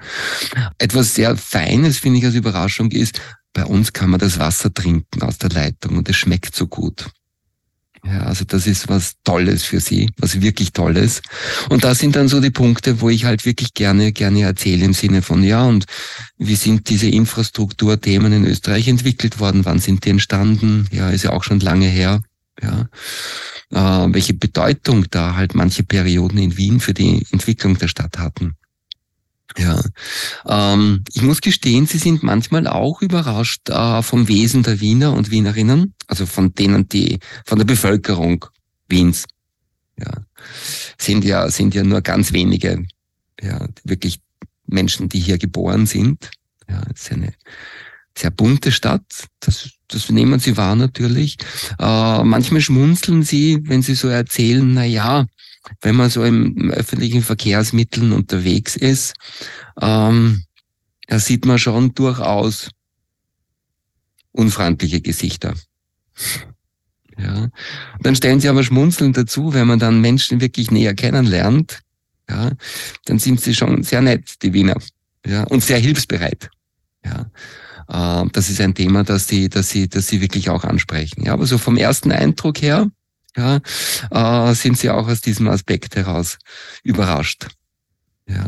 Etwas 0.78 1.16
sehr 1.16 1.38
Feines, 1.38 2.00
finde 2.00 2.20
ich 2.20 2.26
als 2.26 2.36
Überraschung, 2.36 2.92
ist, 2.92 3.22
bei 3.54 3.64
uns 3.66 3.94
kann 3.94 4.10
man 4.10 4.20
das 4.20 4.40
Wasser 4.40 4.74
trinken 4.74 5.22
aus 5.22 5.38
der 5.38 5.52
Leitung 5.52 5.98
und 5.98 6.10
es 6.10 6.18
schmeckt 6.18 6.56
so 6.56 6.68
gut. 6.68 7.06
Ja, 8.06 8.24
also 8.24 8.44
das 8.44 8.68
ist 8.68 8.90
was 8.90 9.14
Tolles 9.24 9.64
für 9.64 9.80
sie, 9.80 10.10
was 10.18 10.42
wirklich 10.42 10.74
Tolles. 10.74 11.22
Und 11.70 11.86
das 11.86 12.00
sind 12.00 12.18
dann 12.18 12.28
so 12.28 12.42
die 12.42 12.52
Punkte, 12.52 13.00
wo 13.00 13.10
ich 13.10 13.24
halt 13.24 13.46
wirklich 13.46 13.74
gerne, 13.74 14.12
gerne 14.12 14.42
erzähle 14.42 14.84
im 14.84 14.94
Sinne 14.94 15.22
von, 15.22 15.42
ja, 15.42 15.64
und 15.64 15.86
wie 16.38 16.56
sind 16.56 16.90
diese 16.90 17.08
Infrastrukturthemen 17.08 18.34
in 18.34 18.46
Österreich 18.46 18.90
entwickelt 18.90 19.40
worden? 19.40 19.64
Wann 19.64 19.80
sind 19.80 20.04
die 20.04 20.10
entstanden? 20.10 20.88
Ja, 20.92 21.12
ist 21.12 21.24
ja 21.24 21.32
auch 21.32 21.46
schon 21.46 21.62
lange 21.62 21.88
her. 21.88 22.22
Ja, 22.62 22.90
äh, 23.72 24.14
welche 24.14 24.34
Bedeutung 24.34 25.06
da 25.10 25.36
halt 25.36 25.56
manche 25.56 25.84
Perioden 25.84 26.38
in 26.38 26.58
Wien 26.58 26.80
für 26.82 26.94
die 26.94 27.26
Entwicklung 27.32 27.78
der 27.78 27.88
Stadt 27.88 28.20
hatten. 28.20 28.56
Ja, 29.58 29.82
ähm, 30.48 31.04
ich 31.14 31.22
muss 31.22 31.42
gestehen, 31.42 31.86
sie 31.86 32.00
sind 32.00 32.24
manchmal 32.24 32.68
auch 32.68 33.02
überrascht 33.02 33.70
äh, 33.70 34.02
vom 34.02 34.28
Wesen 34.28 34.64
der 34.64 34.80
Wiener 34.80 35.14
und 35.14 35.30
Wienerinnen, 35.30 35.94
also 36.08 36.26
von 36.26 36.56
denen, 36.56 36.90
die 36.90 37.20
von 37.46 37.60
der 37.60 37.66
Bevölkerung 37.66 38.46
Wiens. 38.90 39.26
Ja, 40.00 40.12
sind 40.98 41.24
ja 41.24 41.50
sind 41.50 41.76
ja 41.76 41.84
nur 41.84 42.02
ganz 42.02 42.34
wenige, 42.34 42.84
ja, 43.40 43.68
wirklich 43.84 44.20
Menschen, 44.66 45.08
die 45.10 45.20
hier 45.20 45.38
geboren 45.38 45.86
sind. 45.86 46.32
Ja, 46.68 46.82
es 46.94 47.04
ist 47.04 47.12
eine 47.12 47.34
sehr 48.18 48.32
bunte 48.32 48.72
Stadt. 48.72 49.28
Das, 49.40 49.70
das 49.94 50.10
nehmen 50.10 50.40
sie 50.40 50.58
wahr 50.58 50.76
natürlich. 50.76 51.38
Äh, 51.80 52.24
manchmal 52.24 52.62
schmunzeln 52.62 53.24
sie, 53.24 53.60
wenn 53.64 53.82
sie 53.82 53.96
so 53.96 54.08
erzählen, 54.08 54.74
na 54.74 54.84
ja, 54.84 55.26
wenn 55.82 55.96
man 55.96 56.10
so 56.10 56.24
im 56.24 56.72
öffentlichen 56.72 57.22
Verkehrsmitteln 57.22 58.12
unterwegs 58.12 58.76
ist, 58.76 59.14
ähm, 59.82 60.44
da 61.08 61.20
sieht 61.20 61.46
man 61.46 61.60
schon 61.60 61.94
durchaus 61.94 62.70
unfreundliche 64.32 65.02
Gesichter. 65.02 65.54
Ja. 67.16 67.50
dann 68.00 68.16
stellen 68.16 68.40
sie 68.40 68.50
aber 68.50 68.64
schmunzelnd 68.64 69.16
dazu, 69.16 69.54
wenn 69.54 69.68
man 69.68 69.78
dann 69.78 70.02
Menschen 70.02 70.42
wirklich 70.42 70.72
näher 70.72 70.96
kennenlernt, 70.96 71.82
ja, 72.28 72.52
dann 73.06 73.20
sind 73.20 73.40
sie 73.40 73.54
schon 73.54 73.84
sehr 73.84 74.02
nett, 74.02 74.42
die 74.42 74.54
Wiener, 74.54 74.78
ja, 75.26 75.44
und 75.44 75.64
sehr 75.64 75.78
hilfsbereit. 75.78 76.50
Ja. 77.06 77.30
Äh, 77.88 78.26
das 78.32 78.50
ist 78.50 78.62
ein 78.62 78.76
Thema, 78.76 79.04
das 79.04 79.28
sie, 79.28 79.50
das 79.50 79.70
sie, 79.70 79.88
das 79.88 80.08
sie 80.08 80.22
wirklich 80.22 80.50
auch 80.50 80.64
ansprechen. 80.64 81.24
Ja, 81.26 81.34
aber 81.34 81.46
so 81.46 81.58
vom 81.58 81.78
ersten 81.78 82.12
Eindruck 82.12 82.62
her, 82.62 82.88
ja, 83.36 83.60
äh, 84.12 84.54
sind 84.54 84.78
sie 84.78 84.90
auch 84.90 85.08
aus 85.08 85.22
diesem 85.22 85.48
Aspekt 85.48 85.96
heraus 85.96 86.38
überrascht. 86.84 87.48
Ja. 88.28 88.46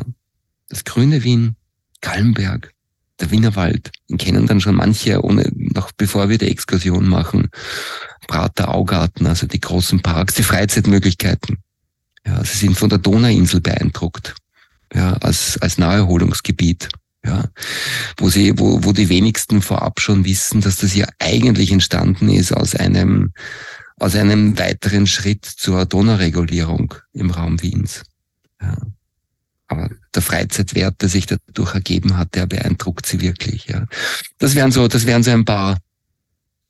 Das 0.70 0.84
grüne 0.84 1.24
Wien, 1.24 1.56
Kalmberg, 2.02 2.72
der 3.20 3.32
Wienerwald, 3.32 3.92
den 4.10 4.18
kennen 4.18 4.46
dann 4.46 4.62
schon 4.62 4.76
manche, 4.76 5.24
ohne 5.24 5.50
noch 5.54 5.92
bevor 5.92 6.30
wir 6.30 6.38
die 6.38 6.50
Exkursion 6.50 7.08
machen. 7.08 7.50
Prater 8.28 8.74
Augarten, 8.74 9.28
also 9.28 9.48
die 9.48 9.62
großen 9.62 10.02
Parks, 10.02 10.36
die 10.36 10.44
Freizeitmöglichkeiten. 10.44 11.60
Ja, 12.26 12.44
sie 12.44 12.58
sind 12.58 12.78
von 12.78 12.90
der 12.90 12.98
Donauinsel 12.98 13.62
beeindruckt, 13.62 14.36
ja, 14.94 15.14
als, 15.14 15.58
als 15.62 15.78
Naherholungsgebiet. 15.78 16.90
Ja, 17.26 17.46
wo 18.18 18.30
sie, 18.30 18.54
wo, 18.60 18.84
wo 18.84 18.92
die 18.92 19.10
wenigsten 19.10 19.62
vorab 19.62 20.00
schon 20.00 20.26
wissen, 20.26 20.62
dass 20.62 20.78
das 20.78 20.94
ja 20.94 21.08
eigentlich 21.18 21.72
entstanden 21.72 22.30
ist 22.30 22.52
aus 22.52 22.76
einem 22.76 23.34
aus 23.98 24.16
einem 24.16 24.58
weiteren 24.60 25.08
Schritt 25.08 25.46
zur 25.46 25.86
Donauregulierung 25.86 26.94
im 27.14 27.32
Raum 27.32 27.62
Wiens. 27.62 28.04
Ja. 28.62 28.76
Aber 29.68 29.90
der 30.14 30.22
Freizeitwert, 30.22 31.02
der 31.02 31.10
sich 31.10 31.26
dadurch 31.26 31.74
ergeben 31.74 32.18
hat, 32.18 32.36
der 32.36 32.46
beeindruckt 32.46 33.06
sie 33.06 33.22
wirklich. 33.22 33.66
Ja. 33.66 33.88
Das 34.38 34.54
wären 34.54 34.72
so, 34.72 34.88
das 34.88 35.06
wären 35.06 35.24
so 35.24 35.32
ein 35.32 35.46
paar, 35.46 35.78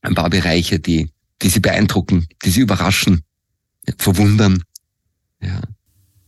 ein 0.02 0.16
paar 0.16 0.30
Bereiche, 0.30 0.80
die, 0.80 1.10
die 1.42 1.50
sie 1.50 1.60
beeindrucken, 1.60 2.28
die 2.44 2.52
sie 2.52 2.62
überraschen, 2.62 3.24
verwundern. 3.98 4.64
Ja. 5.42 5.62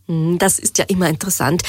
Hm, 0.07 0.37
das 0.39 0.59
ist 0.59 0.77
ja 0.77 0.85
immer 0.85 1.09
interessant, 1.09 1.63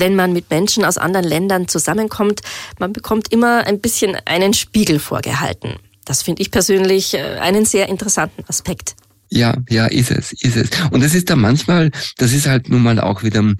wenn 0.00 0.14
man 0.14 0.32
mit 0.32 0.50
Menschen 0.50 0.84
aus 0.84 0.98
anderen 0.98 1.26
Ländern 1.26 1.68
zusammenkommt. 1.68 2.40
Man 2.78 2.92
bekommt 2.92 3.32
immer 3.32 3.66
ein 3.66 3.80
bisschen 3.80 4.16
einen 4.24 4.54
Spiegel 4.54 4.98
vorgehalten. 4.98 5.76
Das 6.04 6.22
finde 6.22 6.42
ich 6.42 6.50
persönlich 6.50 7.14
äh, 7.14 7.38
einen 7.38 7.64
sehr 7.64 7.88
interessanten 7.88 8.44
Aspekt. 8.48 8.96
Ja, 9.30 9.54
ja, 9.68 9.86
ist 9.86 10.10
es, 10.10 10.32
ist 10.32 10.56
es. 10.56 10.70
Und 10.90 11.02
das 11.02 11.14
ist 11.14 11.28
da 11.28 11.36
manchmal, 11.36 11.90
das 12.16 12.32
ist 12.32 12.46
halt 12.46 12.70
nun 12.70 12.82
mal 12.82 12.98
auch 12.98 13.22
wieder 13.22 13.40
äh, 13.40 13.54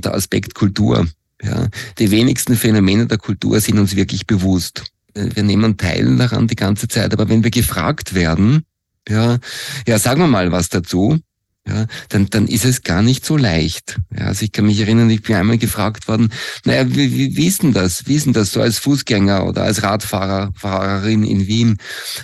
der 0.00 0.14
Aspekt 0.14 0.54
Kultur. 0.54 1.06
Ja, 1.42 1.68
die 1.98 2.10
wenigsten 2.10 2.56
Phänomene 2.56 3.06
der 3.06 3.18
Kultur 3.18 3.58
sind 3.60 3.78
uns 3.78 3.96
wirklich 3.96 4.26
bewusst. 4.26 4.84
Wir 5.14 5.42
nehmen 5.42 5.76
teil 5.76 6.16
daran 6.16 6.46
die 6.46 6.56
ganze 6.56 6.88
Zeit, 6.88 7.12
aber 7.12 7.28
wenn 7.28 7.42
wir 7.42 7.50
gefragt 7.50 8.14
werden, 8.14 8.64
ja, 9.08 9.38
ja, 9.86 9.98
sagen 9.98 10.20
wir 10.20 10.28
mal 10.28 10.52
was 10.52 10.68
dazu, 10.68 11.18
ja, 11.66 11.86
dann, 12.08 12.26
dann 12.30 12.48
ist 12.48 12.64
es 12.64 12.82
gar 12.82 13.02
nicht 13.02 13.24
so 13.24 13.36
leicht. 13.36 14.00
Ja, 14.16 14.26
also 14.26 14.44
ich 14.44 14.52
kann 14.52 14.66
mich 14.66 14.80
erinnern, 14.80 15.10
ich 15.10 15.22
bin 15.22 15.36
einmal 15.36 15.58
gefragt 15.58 16.08
worden, 16.08 16.32
naja, 16.64 16.88
wie, 16.88 17.12
wie, 17.12 17.36
wie 17.36 17.46
ist 17.46 17.62
denn 17.62 17.72
das? 17.72 18.06
Wie 18.06 18.16
ist 18.16 18.26
denn 18.26 18.32
das 18.32 18.52
so 18.52 18.60
als 18.60 18.78
Fußgänger 18.78 19.46
oder 19.46 19.62
als 19.62 19.82
Radfahrer, 19.82 20.52
Fahrerin 20.56 21.22
in 21.22 21.46
Wien? 21.46 21.76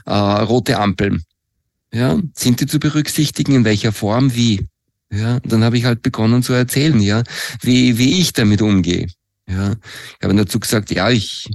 Äh, 0.07 0.13
rote 0.13 0.79
Ampeln. 0.79 1.23
Ja, 1.93 2.19
sind 2.35 2.61
die 2.61 2.67
zu 2.67 2.81
berücksichtigen? 2.81 3.55
In 3.55 3.65
welcher 3.65 3.93
Form? 3.93 4.35
Wie? 4.35 4.67
Ja, 5.11 5.41
dann 5.41 5.65
habe 5.65 5.79
ich 5.79 5.85
halt 5.85 6.03
begonnen 6.03 6.43
zu 6.43 6.53
erzählen, 6.53 7.01
ja, 7.01 7.23
wie, 7.63 7.97
wie 7.97 8.21
ich 8.21 8.33
damit 8.33 8.61
umgehe. 8.61 9.07
Ja, 9.49 9.73
ich 9.73 10.23
habe 10.23 10.35
dazu 10.35 10.61
gesagt, 10.61 10.91
ja, 10.91 11.09
ich, 11.09 11.49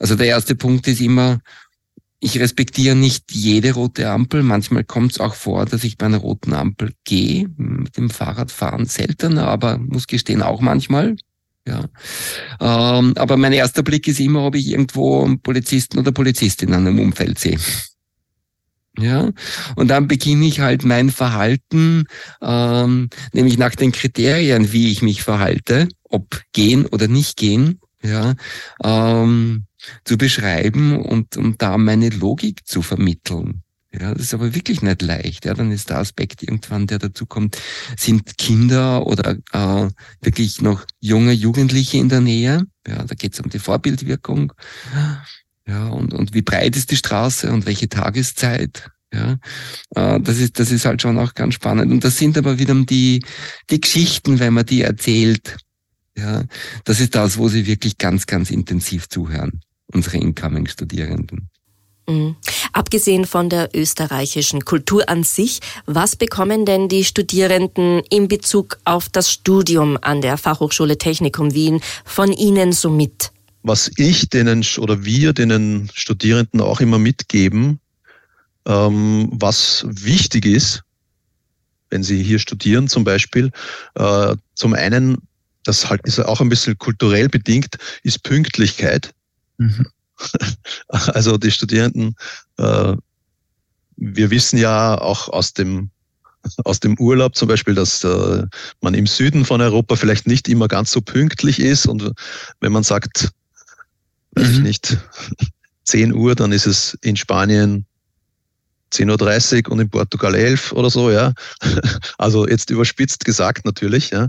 also 0.00 0.16
der 0.16 0.26
erste 0.26 0.56
Punkt 0.56 0.88
ist 0.88 1.00
immer, 1.00 1.38
ich 2.26 2.40
respektiere 2.40 2.96
nicht 2.96 3.30
jede 3.30 3.72
rote 3.72 4.10
Ampel. 4.10 4.42
Manchmal 4.42 4.82
kommt 4.82 5.12
es 5.12 5.20
auch 5.20 5.34
vor, 5.34 5.64
dass 5.64 5.84
ich 5.84 5.96
bei 5.96 6.06
einer 6.06 6.18
roten 6.18 6.54
Ampel 6.54 6.92
gehe. 7.04 7.48
Mit 7.56 7.96
dem 7.96 8.10
Fahrradfahren 8.10 8.86
seltener, 8.86 9.46
aber 9.46 9.78
muss 9.78 10.08
gestehen 10.08 10.42
auch 10.42 10.60
manchmal. 10.60 11.14
Ja. 11.68 11.84
Ähm, 12.60 13.14
aber 13.16 13.36
mein 13.36 13.52
erster 13.52 13.84
Blick 13.84 14.08
ist 14.08 14.18
immer, 14.18 14.44
ob 14.44 14.56
ich 14.56 14.68
irgendwo 14.68 15.24
einen 15.24 15.40
Polizisten 15.40 16.00
oder 16.00 16.10
Polizistin 16.10 16.74
an 16.74 16.86
einem 16.86 16.98
Umfeld 16.98 17.38
sehe. 17.38 17.58
Ja, 18.98 19.30
und 19.76 19.88
dann 19.88 20.08
beginne 20.08 20.46
ich 20.46 20.60
halt 20.60 20.84
mein 20.84 21.10
Verhalten, 21.10 22.06
ähm, 22.40 23.10
nämlich 23.32 23.58
nach 23.58 23.74
den 23.74 23.92
Kriterien, 23.92 24.72
wie 24.72 24.90
ich 24.90 25.02
mich 25.02 25.22
verhalte, 25.22 25.86
ob 26.02 26.40
gehen 26.54 26.86
oder 26.86 27.06
nicht 27.06 27.36
gehen, 27.36 27.78
ja, 28.02 28.34
ähm, 28.82 29.65
zu 30.04 30.18
beschreiben 30.18 30.96
und, 30.96 31.36
und 31.36 31.62
da 31.62 31.78
meine 31.78 32.10
Logik 32.10 32.66
zu 32.66 32.82
vermitteln. 32.82 33.62
Ja, 33.98 34.12
das 34.12 34.24
ist 34.24 34.34
aber 34.34 34.54
wirklich 34.54 34.82
nicht 34.82 35.00
leicht. 35.00 35.46
Ja, 35.46 35.54
dann 35.54 35.70
ist 35.70 35.90
der 35.90 35.98
Aspekt 35.98 36.42
irgendwann, 36.42 36.86
der 36.86 36.98
dazu 36.98 37.24
kommt, 37.24 37.56
sind 37.96 38.36
Kinder 38.36 39.06
oder 39.06 39.36
äh, 39.52 39.88
wirklich 40.20 40.60
noch 40.60 40.84
junge 41.00 41.32
Jugendliche 41.32 41.96
in 41.96 42.08
der 42.08 42.20
Nähe. 42.20 42.66
Ja, 42.86 43.04
da 43.04 43.14
geht 43.14 43.34
es 43.34 43.40
um 43.40 43.48
die 43.48 43.58
Vorbildwirkung. 43.58 44.52
Ja, 45.66 45.88
und, 45.88 46.12
und 46.12 46.34
wie 46.34 46.42
breit 46.42 46.76
ist 46.76 46.90
die 46.90 46.96
Straße 46.96 47.50
und 47.50 47.64
welche 47.66 47.88
Tageszeit? 47.88 48.90
Ja, 49.12 49.38
äh, 49.94 50.20
das 50.20 50.38
ist, 50.38 50.58
das 50.60 50.70
ist 50.70 50.84
halt 50.84 51.00
schon 51.00 51.18
auch 51.18 51.34
ganz 51.34 51.54
spannend. 51.54 51.90
Und 51.90 52.04
das 52.04 52.18
sind 52.18 52.36
aber 52.36 52.58
wieder 52.58 52.74
die, 52.74 53.24
die 53.70 53.80
Geschichten, 53.80 54.40
wenn 54.40 54.52
man 54.52 54.66
die 54.66 54.82
erzählt. 54.82 55.56
Ja, 56.18 56.44
das 56.84 57.00
ist 57.00 57.14
das, 57.14 57.38
wo 57.38 57.48
sie 57.48 57.66
wirklich 57.66 57.98
ganz, 57.98 58.26
ganz 58.26 58.50
intensiv 58.50 59.08
zuhören 59.08 59.60
unsere 59.92 60.18
Incoming-Studierenden. 60.18 61.48
Mhm. 62.08 62.36
Abgesehen 62.72 63.24
von 63.24 63.48
der 63.48 63.70
österreichischen 63.74 64.64
Kultur 64.64 65.08
an 65.08 65.24
sich, 65.24 65.60
was 65.86 66.14
bekommen 66.14 66.64
denn 66.64 66.88
die 66.88 67.04
Studierenden 67.04 68.02
in 68.10 68.28
Bezug 68.28 68.78
auf 68.84 69.08
das 69.08 69.32
Studium 69.32 69.98
an 70.00 70.20
der 70.20 70.38
Fachhochschule 70.38 70.98
Technikum 70.98 71.54
Wien 71.54 71.80
von 72.04 72.32
Ihnen 72.32 72.72
so 72.72 72.90
mit? 72.90 73.32
Was 73.62 73.90
ich 73.96 74.28
denen 74.28 74.64
oder 74.78 75.04
wir 75.04 75.32
den 75.32 75.90
Studierenden 75.94 76.60
auch 76.60 76.80
immer 76.80 76.98
mitgeben, 76.98 77.80
ähm, 78.66 79.28
was 79.32 79.84
wichtig 79.88 80.46
ist, 80.46 80.82
wenn 81.90 82.02
sie 82.02 82.22
hier 82.22 82.38
studieren 82.38 82.88
zum 82.88 83.04
Beispiel, 83.04 83.50
äh, 83.94 84.36
zum 84.54 84.74
einen, 84.74 85.18
das 85.64 85.88
halt 85.88 86.02
ist 86.04 86.20
auch 86.20 86.40
ein 86.40 86.48
bisschen 86.48 86.78
kulturell 86.78 87.28
bedingt, 87.28 87.76
ist 88.02 88.22
Pünktlichkeit. 88.22 89.12
Mhm. 89.58 89.86
Also 90.88 91.36
die 91.36 91.50
Studierenden, 91.50 92.16
äh, 92.56 92.94
wir 93.96 94.30
wissen 94.30 94.58
ja 94.58 94.98
auch 94.98 95.28
aus 95.28 95.52
dem 95.52 95.90
aus 96.64 96.80
dem 96.80 96.98
Urlaub 96.98 97.34
zum 97.34 97.48
Beispiel, 97.48 97.74
dass 97.74 98.04
äh, 98.04 98.44
man 98.80 98.94
im 98.94 99.06
Süden 99.06 99.44
von 99.44 99.60
Europa 99.60 99.96
vielleicht 99.96 100.26
nicht 100.26 100.48
immer 100.48 100.68
ganz 100.68 100.92
so 100.92 101.00
pünktlich 101.00 101.58
ist 101.58 101.86
und 101.86 102.12
wenn 102.60 102.72
man 102.72 102.84
sagt, 102.84 103.30
mhm. 104.36 104.62
nicht 104.62 104.96
10 105.84 106.14
Uhr, 106.14 106.34
dann 106.34 106.52
ist 106.52 106.66
es 106.66 106.96
in 107.02 107.16
Spanien 107.16 107.86
10.30 108.92 109.66
Uhr 109.66 109.72
und 109.72 109.80
in 109.80 109.90
Portugal 109.90 110.34
11 110.34 110.72
oder 110.72 110.90
so, 110.90 111.10
ja. 111.10 111.32
Also 112.18 112.46
jetzt 112.46 112.70
überspitzt 112.70 113.24
gesagt 113.24 113.64
natürlich, 113.64 114.10
ja. 114.10 114.28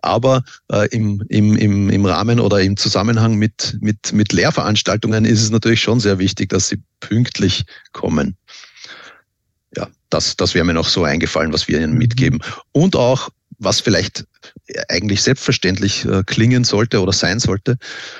Aber 0.00 0.44
äh, 0.70 0.88
im, 0.88 1.22
im, 1.28 1.56
im, 1.56 1.90
im 1.90 2.06
Rahmen 2.06 2.40
oder 2.40 2.60
im 2.60 2.76
Zusammenhang 2.76 3.34
mit, 3.34 3.76
mit, 3.80 4.12
mit 4.12 4.32
Lehrveranstaltungen 4.32 5.24
ist 5.24 5.42
es 5.42 5.50
natürlich 5.50 5.80
schon 5.80 6.00
sehr 6.00 6.18
wichtig, 6.18 6.50
dass 6.50 6.68
sie 6.68 6.80
pünktlich 7.00 7.64
kommen. 7.92 8.36
Ja, 9.76 9.88
das, 10.10 10.36
das 10.36 10.54
wäre 10.54 10.64
mir 10.64 10.74
noch 10.74 10.88
so 10.88 11.04
eingefallen, 11.04 11.52
was 11.52 11.68
wir 11.68 11.78
ihnen 11.78 11.92
mhm. 11.92 11.98
mitgeben. 11.98 12.40
Und 12.72 12.96
auch, 12.96 13.28
was 13.58 13.80
vielleicht 13.80 14.24
eigentlich 14.88 15.22
selbstverständlich 15.22 16.04
äh, 16.04 16.22
klingen 16.24 16.62
sollte 16.62 17.00
oder 17.02 17.12
sein 17.12 17.40
sollte, 17.40 17.76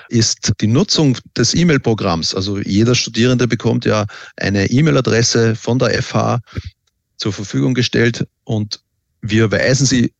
ist 0.08 0.52
die 0.60 0.66
Nutzung 0.66 1.16
des 1.36 1.54
E-Mail-Programms. 1.54 2.34
Also 2.34 2.58
jeder 2.58 2.94
Studierende 2.94 3.46
bekommt 3.46 3.84
ja 3.84 4.06
eine 4.36 4.66
E-Mail-Adresse 4.66 5.54
von 5.54 5.78
der 5.78 6.02
FH 6.02 6.40
zur 7.16 7.32
Verfügung 7.32 7.74
gestellt 7.74 8.26
und 8.44 8.80
wir 9.20 9.50
weisen 9.50 9.86
sie 9.86 10.12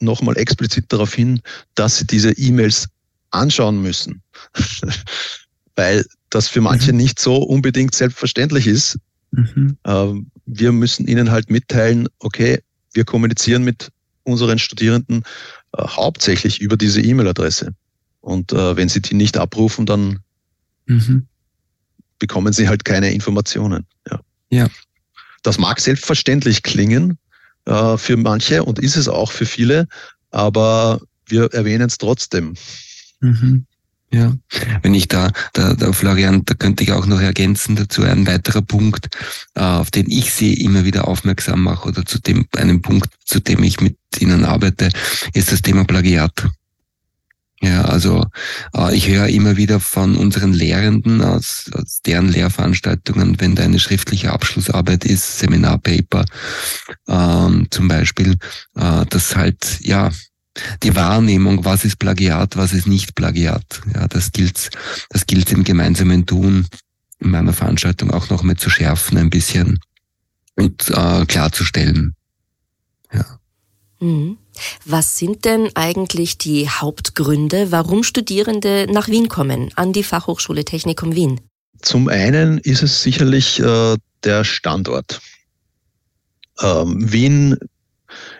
nochmal 0.00 0.36
explizit 0.38 0.86
darauf 0.88 1.14
hin, 1.14 1.40
dass 1.74 1.98
sie 1.98 2.06
diese 2.06 2.32
E-Mails 2.32 2.88
anschauen 3.30 3.82
müssen. 3.82 4.22
Weil 5.76 6.04
das 6.30 6.48
für 6.48 6.60
manche 6.60 6.92
mhm. 6.92 6.98
nicht 6.98 7.18
so 7.18 7.36
unbedingt 7.36 7.94
selbstverständlich 7.94 8.66
ist. 8.66 8.98
Mhm. 9.32 9.76
Ähm, 9.84 10.30
wir 10.46 10.72
müssen 10.72 11.06
ihnen 11.06 11.30
halt 11.30 11.50
mitteilen, 11.50 12.08
okay, 12.18 12.60
wir 12.92 13.04
kommunizieren 13.04 13.64
mit 13.64 13.90
unseren 14.24 14.58
Studierenden 14.58 15.22
äh, 15.76 15.82
hauptsächlich 15.82 16.60
über 16.60 16.76
diese 16.76 17.00
E-Mail-Adresse. 17.00 17.74
Und 18.20 18.52
äh, 18.52 18.76
wenn 18.76 18.88
sie 18.88 19.00
die 19.00 19.14
nicht 19.14 19.38
abrufen, 19.38 19.86
dann 19.86 20.20
mhm. 20.86 21.26
bekommen 22.18 22.52
sie 22.52 22.68
halt 22.68 22.84
keine 22.84 23.12
Informationen. 23.12 23.86
Ja. 24.10 24.20
ja. 24.50 24.68
Das 25.42 25.58
mag 25.58 25.80
selbstverständlich 25.80 26.62
klingen 26.62 27.18
äh, 27.66 27.96
für 27.96 28.16
manche 28.16 28.64
und 28.64 28.78
ist 28.78 28.96
es 28.96 29.08
auch 29.08 29.32
für 29.32 29.46
viele, 29.46 29.86
aber 30.30 31.00
wir 31.26 31.52
erwähnen 31.52 31.88
es 31.88 31.98
trotzdem. 31.98 32.54
Mhm. 33.20 33.66
Ja, 34.12 34.36
wenn 34.82 34.94
ich 34.94 35.06
da, 35.06 35.30
da, 35.52 35.74
da, 35.74 35.92
Florian, 35.92 36.44
da 36.44 36.54
könnte 36.54 36.82
ich 36.82 36.90
auch 36.90 37.06
noch 37.06 37.20
ergänzen 37.20 37.76
dazu 37.76 38.02
ein 38.02 38.26
weiterer 38.26 38.62
Punkt, 38.62 39.08
äh, 39.54 39.60
auf 39.60 39.92
den 39.92 40.10
ich 40.10 40.32
sie 40.32 40.54
immer 40.54 40.84
wieder 40.84 41.06
aufmerksam 41.06 41.62
mache 41.62 41.88
oder 41.88 42.04
zu 42.04 42.18
dem, 42.18 42.44
einem 42.56 42.82
Punkt, 42.82 43.08
zu 43.24 43.40
dem 43.40 43.62
ich 43.62 43.80
mit 43.80 43.96
Ihnen 44.18 44.44
arbeite, 44.44 44.88
ist 45.32 45.52
das 45.52 45.62
Thema 45.62 45.84
Plagiat. 45.84 46.32
Ja, 47.62 47.82
also 47.82 48.24
äh, 48.74 48.96
ich 48.96 49.08
höre 49.08 49.28
immer 49.28 49.56
wieder 49.56 49.80
von 49.80 50.16
unseren 50.16 50.54
Lehrenden 50.54 51.20
aus, 51.20 51.70
aus 51.74 52.00
deren 52.00 52.28
Lehrveranstaltungen, 52.28 53.38
wenn 53.38 53.54
da 53.54 53.64
eine 53.64 53.78
schriftliche 53.78 54.32
Abschlussarbeit 54.32 55.04
ist, 55.04 55.38
Seminarpaper 55.38 56.24
ähm, 57.06 57.66
zum 57.70 57.86
Beispiel, 57.86 58.38
äh, 58.76 59.04
dass 59.06 59.36
halt 59.36 59.80
ja 59.82 60.10
die 60.82 60.96
Wahrnehmung, 60.96 61.64
was 61.64 61.84
ist 61.84 61.98
Plagiat, 61.98 62.56
was 62.56 62.72
ist 62.72 62.86
nicht 62.86 63.14
Plagiat. 63.14 63.82
Ja, 63.94 64.08
das 64.08 64.32
gilt, 64.32 64.70
das 65.10 65.26
gilt 65.26 65.52
im 65.52 65.62
gemeinsamen 65.62 66.26
Tun 66.26 66.66
in 67.18 67.30
meiner 67.30 67.52
Veranstaltung 67.52 68.10
auch 68.10 68.30
noch 68.30 68.42
mal 68.42 68.56
zu 68.56 68.70
schärfen 68.70 69.18
ein 69.18 69.30
bisschen 69.30 69.78
und 70.56 70.88
äh, 70.90 71.26
klarzustellen. 71.26 72.14
Ja. 73.12 73.24
Mhm. 74.00 74.38
Was 74.84 75.18
sind 75.18 75.44
denn 75.44 75.70
eigentlich 75.74 76.38
die 76.38 76.68
Hauptgründe, 76.68 77.72
warum 77.72 78.02
Studierende 78.02 78.86
nach 78.90 79.08
Wien 79.08 79.28
kommen, 79.28 79.70
an 79.76 79.92
die 79.92 80.02
Fachhochschule 80.02 80.64
Technikum 80.64 81.14
Wien? 81.14 81.40
Zum 81.82 82.08
einen 82.08 82.58
ist 82.58 82.82
es 82.82 83.02
sicherlich 83.02 83.60
äh, 83.60 83.96
der 84.24 84.44
Standort. 84.44 85.20
Ähm, 86.60 87.12
Wien 87.12 87.56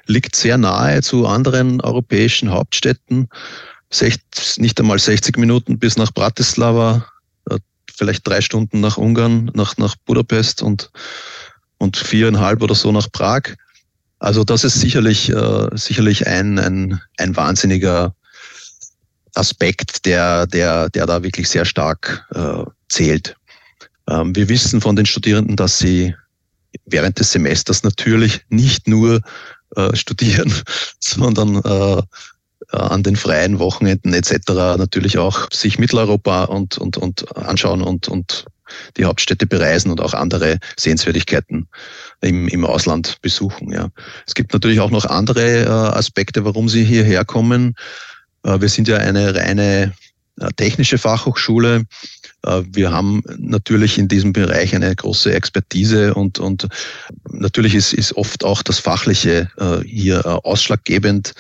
liegt 0.07 0.37
sehr 0.37 0.59
nahe 0.59 1.03
zu 1.03 1.27
anderen 1.27 1.81
europäischen 1.81 2.51
Hauptstädten. 2.51 3.29
nicht 4.57 4.81
einmal 4.81 4.99
60 4.99 5.37
Minuten 5.39 5.79
bis 5.79 5.97
nach 5.97 6.13
Bratislava, 6.13 7.07
äh, 7.49 7.59
vielleicht 7.93 8.27
drei 8.27 8.41
Stunden 8.41 8.81
nach 8.81 8.97
Ungarn, 8.97 9.51
nach, 9.55 9.77
nach 9.79 9.97
Budapest 10.05 10.63
und, 10.63 10.91
und 11.79 11.97
viereinhalb 11.97 12.63
oder 12.63 12.75
so 12.75 12.93
nach 12.93 13.11
Prag. 13.11 13.55
Also 14.21 14.45
das 14.45 14.65
ist 14.65 14.81
sicherlich, 14.81 15.31
äh, 15.31 15.69
sicherlich 15.73 16.27
ein, 16.27 16.59
ein, 16.59 17.01
ein 17.17 17.37
wahnsinniger 17.37 18.15
Aspekt, 19.35 20.05
der, 20.05 20.47
der, 20.47 20.91
der 20.91 21.07
da 21.07 21.23
wirklich 21.23 21.49
sehr 21.49 21.65
stark 21.65 22.27
äh, 22.35 22.65
zählt. 22.89 23.35
Ähm, 24.09 24.37
wir 24.37 24.49
wissen 24.49 24.81
von 24.81 24.95
den 24.95 25.07
Studierenden, 25.07 25.57
dass 25.57 25.79
sie 25.79 26.15
während 26.85 27.19
des 27.19 27.33
Semesters 27.33 27.83
natürlich 27.83 28.43
nicht 28.51 28.87
nur 28.87 29.21
äh, 29.77 29.97
studieren, 29.97 30.53
sondern 31.01 31.57
äh, 31.57 32.03
an 32.73 33.03
den 33.03 33.17
freien 33.17 33.59
Wochenenden 33.59 34.15
etc. 34.15 34.33
natürlich 34.79 35.19
auch 35.19 35.49
sich 35.53 35.79
Mitteleuropa 35.79 36.45
und, 36.45 36.79
und, 36.79 36.97
und 36.97 37.37
anschauen 37.37 37.83
und, 37.83 38.09
und 38.09 38.47
die 38.97 39.05
Hauptstädte 39.05 39.47
bereisen 39.47 39.91
und 39.91 40.01
auch 40.01 40.15
andere 40.15 40.59
Sehenswürdigkeiten 40.77 41.69
im, 42.21 42.49
im 42.49 42.65
Ausland 42.65 43.19
besuchen. 43.23 43.73
Ja. 43.73 43.89
Es 44.27 44.35
gibt 44.35 44.53
natürlich 44.53 44.81
auch 44.81 44.91
noch 44.91 45.05
andere 45.05 45.63
äh, 45.63 45.69
Aspekte, 45.69 46.45
warum 46.45 46.69
sie 46.69 46.85
hierher 46.85 47.25
kommen. 47.25 47.75
Äh, 48.45 48.61
wir 48.61 48.69
sind 48.69 48.89
ja 48.89 48.99
eine 48.99 49.35
reine 49.35 49.93
äh, 50.39 50.49
technische 50.57 50.99
Fachhochschule. 50.99 51.85
Äh, 52.45 52.63
wir 52.73 52.93
haben 52.93 53.23
natürlich 53.39 53.99
in 53.99 54.09
diesem 54.09 54.33
Bereich 54.33 54.75
eine 54.75 54.95
große 54.95 55.33
Expertise 55.33 56.15
und, 56.15 56.39
und 56.39 56.69
natürlich 57.31 57.75
ist, 57.75 57.93
ist 57.93 58.17
oft 58.17 58.45
auch 58.45 58.63
das 58.63 58.79
Fachliche 58.79 59.51
äh, 59.59 59.87
hier 59.87 60.45
ausschlaggebend. 60.45 61.35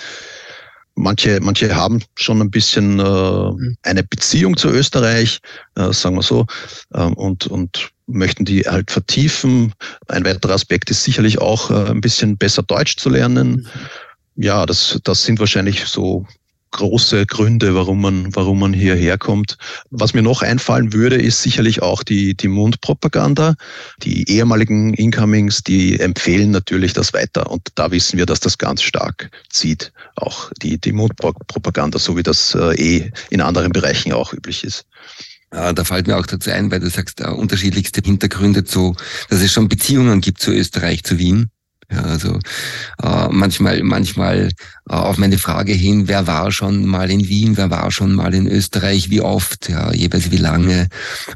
Manche, 0.94 1.38
manche 1.40 1.74
haben 1.74 2.02
schon 2.16 2.40
ein 2.40 2.50
bisschen 2.50 2.96
mhm. 2.96 3.76
eine 3.82 4.02
Beziehung 4.02 4.56
zu 4.56 4.68
Österreich, 4.68 5.38
sagen 5.74 6.16
wir 6.16 6.22
so, 6.22 6.46
ähm, 6.94 7.14
und, 7.14 7.46
und 7.46 7.90
möchten 8.06 8.44
die 8.44 8.62
halt 8.62 8.90
vertiefen. 8.90 9.72
Ein 10.08 10.24
weiterer 10.24 10.54
Aspekt 10.54 10.90
ist 10.90 11.04
sicherlich 11.04 11.40
auch 11.40 11.70
ein 11.70 12.00
bisschen 12.00 12.36
besser 12.36 12.62
Deutsch 12.62 12.96
zu 12.96 13.08
lernen. 13.08 13.50
Mhm. 13.50 13.66
Ja, 14.42 14.66
das, 14.66 14.98
das 15.04 15.24
sind 15.24 15.38
wahrscheinlich 15.38 15.84
so 15.84 16.26
große 16.72 17.26
Gründe, 17.26 17.74
warum 17.74 18.00
man, 18.00 18.34
warum 18.34 18.60
man 18.60 18.72
hierher 18.72 19.18
kommt. 19.18 19.58
Was 19.90 20.14
mir 20.14 20.22
noch 20.22 20.42
einfallen 20.42 20.92
würde, 20.92 21.16
ist 21.16 21.42
sicherlich 21.42 21.82
auch 21.82 22.02
die, 22.02 22.34
die 22.34 22.48
Mundpropaganda. 22.48 23.54
Die 24.02 24.28
ehemaligen 24.30 24.94
Incomings, 24.94 25.62
die 25.62 25.98
empfehlen 25.98 26.50
natürlich 26.50 26.92
das 26.92 27.12
weiter. 27.12 27.50
Und 27.50 27.68
da 27.74 27.90
wissen 27.90 28.18
wir, 28.18 28.26
dass 28.26 28.40
das 28.40 28.58
ganz 28.58 28.82
stark 28.82 29.30
zieht. 29.50 29.92
Auch 30.16 30.50
die, 30.62 30.78
die 30.78 30.92
Mundpropaganda, 30.92 31.98
so 31.98 32.16
wie 32.16 32.22
das 32.22 32.54
äh, 32.54 32.74
eh 32.74 33.10
in 33.30 33.40
anderen 33.40 33.72
Bereichen 33.72 34.12
auch 34.12 34.32
üblich 34.32 34.64
ist. 34.64 34.86
Da 35.50 35.84
fällt 35.84 36.06
mir 36.06 36.16
auch 36.16 36.26
dazu 36.26 36.50
ein, 36.50 36.70
weil 36.70 36.78
du 36.78 36.88
sagst, 36.88 37.20
äh, 37.20 37.24
unterschiedlichste 37.24 38.00
Hintergründe 38.04 38.64
zu, 38.64 38.94
dass 39.28 39.40
es 39.40 39.52
schon 39.52 39.68
Beziehungen 39.68 40.20
gibt 40.20 40.40
zu 40.40 40.52
Österreich, 40.52 41.02
zu 41.02 41.18
Wien. 41.18 41.50
Ja, 41.92 42.02
also 42.02 42.38
äh, 43.02 43.28
manchmal, 43.30 43.82
manchmal 43.82 44.50
äh, 44.88 44.92
auf 44.92 45.18
meine 45.18 45.38
Frage 45.38 45.72
hin, 45.72 46.06
wer 46.06 46.28
war 46.28 46.52
schon 46.52 46.86
mal 46.86 47.10
in 47.10 47.26
Wien, 47.26 47.56
wer 47.56 47.70
war 47.70 47.90
schon 47.90 48.12
mal 48.12 48.32
in 48.32 48.46
Österreich, 48.46 49.10
wie 49.10 49.20
oft, 49.20 49.68
ja, 49.68 49.92
jeweils 49.92 50.30
wie 50.30 50.36
lange, 50.36 50.88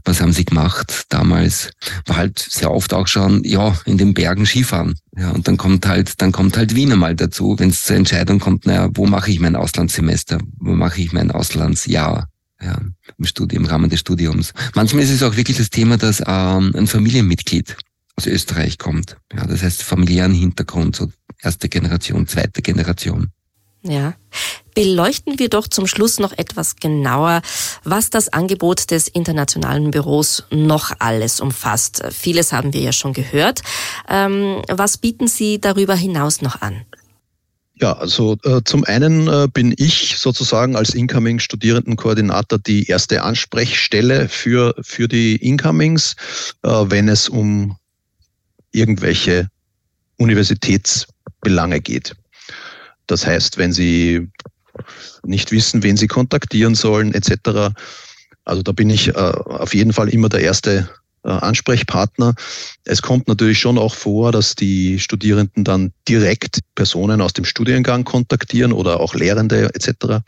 was 0.05 0.21
haben 0.21 0.33
sie 0.33 0.45
gemacht 0.45 1.07
damals, 1.09 1.71
war 2.07 2.17
halt 2.17 2.39
sehr 2.39 2.71
oft 2.71 2.95
auch 2.95 3.09
schon, 3.09 3.43
ja, 3.43 3.77
in 3.85 3.99
den 3.99 4.15
Bergen 4.15 4.47
Skifahren. 4.47 4.95
Ja, 5.17 5.31
und 5.31 5.49
dann 5.49 5.57
kommt 5.57 5.87
halt, 5.87 6.23
dann 6.23 6.31
kommt 6.31 6.57
halt 6.57 6.77
Wien 6.77 6.93
einmal 6.93 7.17
dazu, 7.17 7.57
wenn 7.59 7.71
es 7.71 7.83
zur 7.83 7.97
Entscheidung 7.97 8.39
kommt, 8.39 8.65
naja, 8.67 8.89
wo 8.95 9.07
mache 9.07 9.33
ich 9.33 9.41
mein 9.41 9.57
Auslandssemester, 9.57 10.39
wo 10.59 10.73
mache 10.73 11.01
ich 11.01 11.13
mein 11.13 11.33
Auslandsjahr? 11.33 12.29
Ja, 12.63 12.79
im 13.19 13.25
Studium, 13.25 13.65
im 13.65 13.71
Rahmen 13.71 13.91
des 13.91 14.01
Studiums. 14.01 14.55
Manchmal 14.75 15.03
ist 15.03 15.11
es 15.11 15.23
auch 15.23 15.37
wirklich 15.37 15.59
das 15.59 15.71
Thema, 15.71 15.99
dass 15.99 16.23
ähm, 16.27 16.73
ein 16.75 16.87
Familienmitglied 16.87 17.77
aus 18.17 18.27
Österreich 18.27 18.79
kommt. 18.79 19.17
Ja, 19.33 19.47
das 19.47 19.63
heißt 19.63 19.83
familiären 19.83 20.33
Hintergrund, 20.33 20.97
so 20.97 21.11
erste 21.43 21.69
Generation, 21.69 22.27
zweite 22.27 22.63
Generation. 22.63 23.31
Ja. 23.83 24.15
Beleuchten 24.75 25.39
wir 25.39 25.49
doch 25.49 25.69
zum 25.69 25.87
Schluss 25.87 26.19
noch 26.19 26.33
etwas 26.37 26.77
genauer, 26.77 27.43
was 27.85 28.11
das 28.11 28.33
Angebot 28.33 28.91
des 28.91 29.09
internationalen 29.09 29.91
Büros 29.91 30.45
noch 30.51 30.93
alles 30.99 31.39
umfasst. 31.41 32.03
Vieles 32.11 32.53
haben 32.53 32.73
wir 32.73 32.81
ja 32.81 32.93
schon 32.93 33.13
gehört. 33.13 33.63
Ähm, 34.09 34.63
was 34.69 34.99
bieten 34.99 35.29
Sie 35.29 35.61
darüber 35.61 35.95
hinaus 35.95 36.41
noch 36.41 36.61
an? 36.63 36.85
Ja, 37.77 37.93
also 37.93 38.37
äh, 38.45 38.63
zum 38.65 38.85
einen 38.85 39.29
äh, 39.29 39.49
bin 39.53 39.75
ich 39.77 40.17
sozusagen 40.19 40.77
als 40.77 40.95
Incoming-Studierendenkoordinator 40.95 42.59
die 42.59 42.87
erste 42.87 43.23
Ansprechstelle 43.23 44.29
für, 44.29 44.75
für 44.81 45.09
die 45.09 45.37
Incomings, 45.37 46.15
äh, 46.63 46.69
wenn 46.69 47.09
es 47.09 47.29
um 47.29 47.77
irgendwelche 48.75 49.49
Universitätsbelange 50.17 51.81
geht. 51.81 52.15
Das 53.07 53.27
heißt, 53.27 53.59
wenn 53.59 53.73
Sie 53.73 54.29
nicht 55.25 55.53
wissen, 55.53 55.83
wen 55.83 55.97
Sie 55.97 56.07
kontaktieren 56.07 56.75
sollen, 56.75 57.15
etc. 57.15 57.75
Also 58.45 58.63
da 58.63 58.73
bin 58.73 58.91
ich 58.91 59.09
äh, 59.09 59.13
auf 59.13 59.75
jeden 59.75 59.93
Fall 59.93 60.09
immer 60.09 60.29
der 60.29 60.41
erste 60.41 60.89
äh, 61.25 61.29
Ansprechpartner. 61.29 62.35
Es 62.85 63.03
kommt 63.03 63.29
natürlich 63.29 63.59
schon 63.59 63.79
auch 63.79 63.95
vor, 63.95 64.33
dass 64.33 64.55
die 64.55 64.99
Studierenden 64.99 65.65
dann 65.65 65.93
direkt 66.09 66.61
Personen 66.75 67.21
aus 67.21 67.33
dem 67.33 67.45
Studiengang 67.45 68.05
kontaktieren 68.05 68.73
oder 68.73 69.01
auch 69.01 69.15
Lehrende 69.15 69.71
etc. 69.75 70.23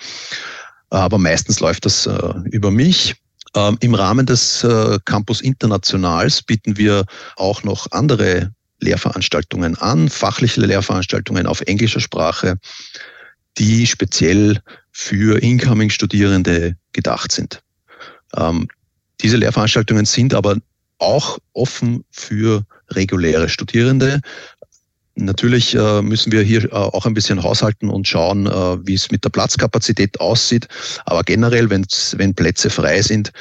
Aber 0.91 1.19
meistens 1.19 1.61
läuft 1.61 1.85
das 1.85 2.07
äh, 2.07 2.35
über 2.51 2.71
mich. 2.71 3.17
Ähm, 3.57 3.79
Im 3.81 3.95
Rahmen 3.95 4.27
des 4.27 4.63
äh, 4.63 4.99
Campus 5.07 5.41
Internationals 5.41 6.43
bieten 6.43 6.77
wir 6.77 7.07
auch 7.37 7.65
noch 7.65 7.91
andere 7.91 8.53
Lehrveranstaltungen 8.81 9.77
an, 9.79 10.11
fachliche 10.11 10.61
Lehrveranstaltungen 10.61 11.47
auf 11.47 11.63
englischer 11.63 12.01
Sprache, 12.01 12.59
die 13.57 13.87
speziell 13.87 14.61
für 14.93 15.43
Incoming-Studierende 15.43 16.77
gedacht 16.93 17.33
sind. 17.33 17.63
Ähm, 18.37 18.69
diese 19.23 19.39
Lehrveranstaltungen 19.39 20.05
sind 20.05 20.35
aber 20.35 20.59
auch 20.99 21.39
offen 21.55 22.05
für 22.11 22.65
reguläre 22.91 23.49
Studierende. 23.49 24.21
Natürlich 25.19 25.75
äh, 25.75 26.03
müssen 26.03 26.31
wir 26.31 26.43
hier 26.43 26.65
äh, 26.65 26.75
auch 26.75 27.07
ein 27.07 27.15
bisschen 27.15 27.43
haushalten 27.43 27.89
und 27.89 28.07
schauen, 28.07 28.47
äh, 28.47 28.87
wie 28.87 28.93
es 28.93 29.11
mit 29.11 29.25
der 29.25 29.31
Platzkapazität 29.31 30.21
aussieht. 30.21 30.69
Aber 31.07 31.23
generell, 31.23 31.71
wenn 31.71 32.35
Plätze 32.35 32.69
frei 32.69 33.01
sind, 33.03 33.33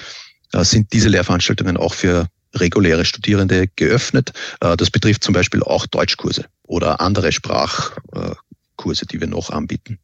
sind 0.54 0.94
diese 0.94 1.10
Lehrveranstaltungen 1.10 1.76
auch 1.76 1.94
für 1.94 2.28
reguläre 2.54 3.04
Studierende 3.04 3.68
geöffnet. 3.76 4.32
Das 4.62 4.90
betrifft 4.90 5.22
zum 5.24 5.34
Beispiel 5.34 5.62
auch 5.64 5.86
Deutschkurse 5.86 6.46
oder 6.64 7.02
andere 7.02 7.34
Sprachkurse, 7.34 9.06
die 9.06 9.20
wir 9.20 9.28
noch 9.28 9.50
anbieten. 9.50 10.00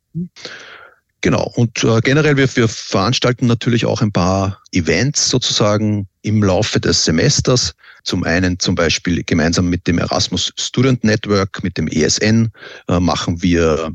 Genau. 1.22 1.52
Und 1.56 1.84
äh, 1.84 2.02
generell, 2.02 2.36
wir, 2.36 2.56
wir 2.56 2.68
veranstalten 2.68 3.46
natürlich 3.46 3.86
auch 3.86 4.02
ein 4.02 4.12
paar 4.12 4.60
Events 4.72 5.30
sozusagen 5.30 6.08
im 6.24 6.44
Laufe 6.44 6.80
des 6.80 7.06
Semesters. 7.06 7.74
Zum 8.04 8.24
einen 8.24 8.58
zum 8.58 8.74
Beispiel 8.74 9.24
gemeinsam 9.24 9.70
mit 9.70 9.86
dem 9.88 10.00
Erasmus 10.00 10.52
Student 10.58 11.04
Network, 11.04 11.64
mit 11.64 11.78
dem 11.78 11.88
ESN, 11.88 12.52
äh, 12.88 13.00
machen 13.00 13.42
wir 13.44 13.94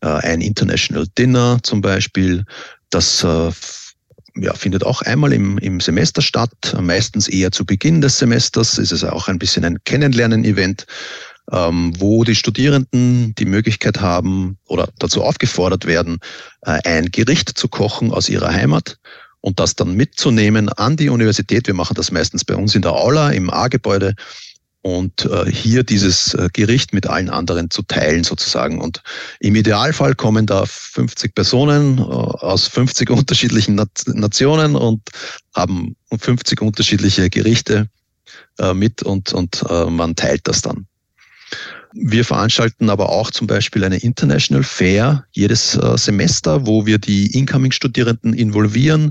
äh, 0.00 0.06
ein 0.06 0.40
International 0.40 1.06
Dinner 1.18 1.58
zum 1.62 1.82
Beispiel. 1.82 2.44
Das 2.88 3.22
äh, 3.22 3.50
ja, 4.36 4.54
findet 4.54 4.84
auch 4.84 5.02
einmal 5.02 5.34
im, 5.34 5.58
im 5.58 5.80
Semester 5.80 6.22
statt, 6.22 6.74
meistens 6.80 7.28
eher 7.28 7.52
zu 7.52 7.66
Beginn 7.66 8.00
des 8.00 8.18
Semesters. 8.18 8.78
Es 8.78 8.92
ist 8.92 9.04
auch 9.04 9.28
ein 9.28 9.38
bisschen 9.38 9.64
ein 9.66 9.78
Kennenlernen-Event 9.84 10.86
wo 11.52 12.24
die 12.24 12.34
Studierenden 12.34 13.34
die 13.34 13.44
Möglichkeit 13.44 14.00
haben 14.00 14.56
oder 14.68 14.88
dazu 14.98 15.22
aufgefordert 15.22 15.84
werden, 15.84 16.18
äh, 16.62 16.78
ein 16.84 17.10
Gericht 17.10 17.50
zu 17.50 17.68
kochen 17.68 18.10
aus 18.10 18.30
ihrer 18.30 18.48
Heimat 18.48 18.98
und 19.42 19.60
das 19.60 19.74
dann 19.74 19.94
mitzunehmen 19.94 20.70
an 20.70 20.96
die 20.96 21.10
Universität. 21.10 21.66
Wir 21.66 21.74
machen 21.74 21.94
das 21.94 22.10
meistens 22.10 22.44
bei 22.44 22.56
uns 22.56 22.74
in 22.74 22.80
der 22.80 22.92
Aula 22.92 23.30
im 23.32 23.50
A-Gebäude 23.50 24.14
und 24.80 25.26
äh, 25.26 25.44
hier 25.50 25.82
dieses 25.82 26.32
äh, 26.32 26.48
Gericht 26.50 26.94
mit 26.94 27.06
allen 27.06 27.28
anderen 27.28 27.70
zu 27.70 27.82
teilen 27.82 28.24
sozusagen. 28.24 28.80
Und 28.80 29.02
im 29.38 29.54
Idealfall 29.54 30.14
kommen 30.14 30.46
da 30.46 30.64
50 30.64 31.34
Personen 31.34 31.98
aus 31.98 32.66
50 32.66 33.10
unterschiedlichen 33.10 33.74
Nationen 34.06 34.74
und 34.74 35.02
haben 35.54 35.96
50 36.18 36.62
unterschiedliche 36.62 37.28
Gerichte 37.28 37.88
mit 38.74 39.02
und, 39.02 39.32
und 39.32 39.64
man 39.70 40.14
teilt 40.14 40.46
das 40.46 40.60
dann. 40.60 40.86
Wir 41.94 42.24
veranstalten 42.24 42.88
aber 42.88 43.10
auch 43.10 43.30
zum 43.30 43.46
Beispiel 43.46 43.84
eine 43.84 43.98
International 43.98 44.62
Fair 44.62 45.24
jedes 45.32 45.76
äh, 45.76 45.98
Semester, 45.98 46.66
wo 46.66 46.86
wir 46.86 46.98
die 46.98 47.26
Incoming-Studierenden 47.36 48.32
involvieren. 48.32 49.10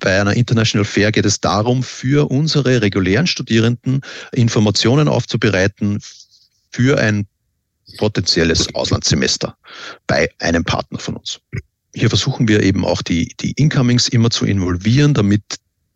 Bei 0.00 0.20
einer 0.20 0.34
International 0.34 0.84
Fair 0.84 1.10
geht 1.10 1.26
es 1.26 1.40
darum, 1.40 1.82
für 1.82 2.30
unsere 2.30 2.82
regulären 2.82 3.26
Studierenden 3.26 4.00
Informationen 4.32 5.08
aufzubereiten 5.08 6.00
für 6.70 6.98
ein 6.98 7.26
potenzielles 7.98 8.74
Auslandssemester 8.74 9.56
bei 10.06 10.28
einem 10.38 10.64
Partner 10.64 10.98
von 10.98 11.16
uns. 11.16 11.40
Hier 11.94 12.08
versuchen 12.08 12.48
wir 12.48 12.62
eben 12.62 12.84
auch 12.84 13.02
die, 13.02 13.34
die 13.40 13.52
Incomings 13.52 14.08
immer 14.08 14.30
zu 14.30 14.46
involvieren, 14.46 15.14
damit 15.14 15.42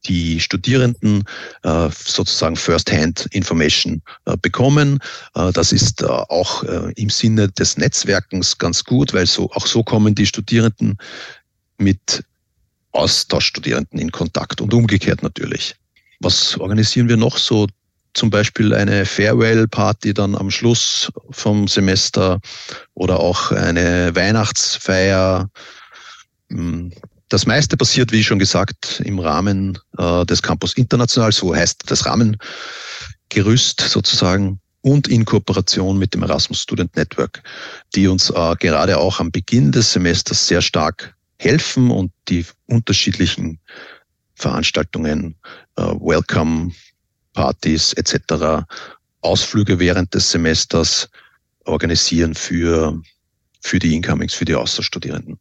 die 0.09 0.41
Studierenden 0.41 1.25
äh, 1.63 1.89
sozusagen 1.93 2.57
First-Hand-Information 2.57 4.03
äh, 4.25 4.37
bekommen. 4.41 4.99
Äh, 5.35 5.53
das 5.53 5.73
ist 5.73 6.05
auch 6.05 6.63
im 6.63 7.11
Sinne 7.11 7.49
des 7.49 7.77
Netzwerkens 7.77 8.59
ganz 8.59 8.85
gut, 8.85 9.13
weil 9.13 9.27
so 9.27 9.51
auch 9.53 9.67
so 9.67 9.83
kommen 9.83 10.15
die 10.15 10.27
Studierenden 10.27 10.97
mit 11.79 12.25
Austauschstudierenden 12.93 13.99
in 13.99 14.11
Kontakt 14.11 14.61
und 14.61 14.73
umgekehrt 14.75 15.23
natürlich. 15.23 15.75
Was 16.21 16.57
organisieren 16.59 17.09
wir 17.09 17.17
noch 17.17 17.37
so? 17.37 17.67
Zum 18.15 18.31
Beispiel 18.31 18.75
eine 18.75 19.05
Farewell-Party 19.05 20.15
dann 20.15 20.35
am 20.35 20.51
Schluss 20.51 21.13
vom 21.31 21.69
Semester 21.69 22.41
oder 22.95 23.21
auch 23.21 23.53
eine 23.53 24.15
Weihnachtsfeier. 24.17 25.49
Das 27.29 27.45
meiste 27.45 27.77
passiert, 27.77 28.11
wie 28.13 28.25
schon 28.25 28.39
gesagt, 28.39 29.03
im 29.05 29.19
Rahmen 29.19 29.79
äh, 29.99 30.25
des 30.25 30.43
Campus 30.43 30.75
International, 30.75 31.31
so 31.31 31.55
heißt 31.55 31.83
das 31.87 32.07
Rahmengerüst 32.07 33.81
sozusagen 33.81 34.61
und 34.81 35.09
in 35.09 35.25
Kooperation 35.25 35.99
mit 35.99 36.15
dem 36.15 36.23
Erasmus 36.23 36.63
Student 36.63 36.97
Network, 36.97 37.43
die 37.95 38.09
uns 38.09 38.31
äh, 38.31 38.57
gerade 38.59 38.97
auch 38.97 39.21
am 39.21 39.31
Beginn 39.31 39.73
des 39.73 39.93
Semesters 39.93 40.47
sehr 40.47 40.63
stark 40.63 41.15
helfen 41.39 41.91
und 41.91 42.13
die 42.29 42.47
unterschiedlichen 42.67 43.59
Veranstaltungen, 44.35 45.35
äh, 45.77 45.83
Welcome 45.83 46.73
Partys 47.35 47.93
etc., 47.93 48.65
Ausflüge 49.21 49.79
während 49.79 50.15
des 50.15 50.31
Semesters 50.31 51.11
organisieren 51.65 52.35
für, 52.35 53.01
für 53.61 53.79
die 53.79 53.95
Incomings, 53.95 54.33
für 54.33 54.45
die 54.45 54.55
Austauschstudierenden. 54.55 55.39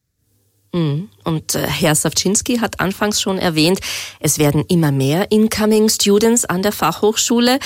Mhm. 0.77 1.09
Und 1.23 1.55
äh, 1.55 1.67
Herr 1.67 1.95
Savczynski 1.95 2.57
hat 2.59 2.79
anfangs 2.79 3.19
schon 3.19 3.39
erwähnt, 3.39 3.79
es 4.19 4.37
werden 4.37 4.63
immer 4.67 4.91
mehr 4.91 5.31
Incoming 5.31 5.89
Students 5.89 6.45
an 6.45 6.61
der 6.61 6.71
Fachhochschule. 6.71 7.59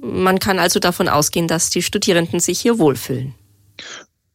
Man 0.00 0.38
kann 0.38 0.58
also 0.58 0.78
davon 0.78 1.08
ausgehen, 1.08 1.48
dass 1.48 1.70
die 1.70 1.82
Studierenden 1.82 2.38
sich 2.38 2.60
hier 2.60 2.78
wohlfühlen. 2.78 3.34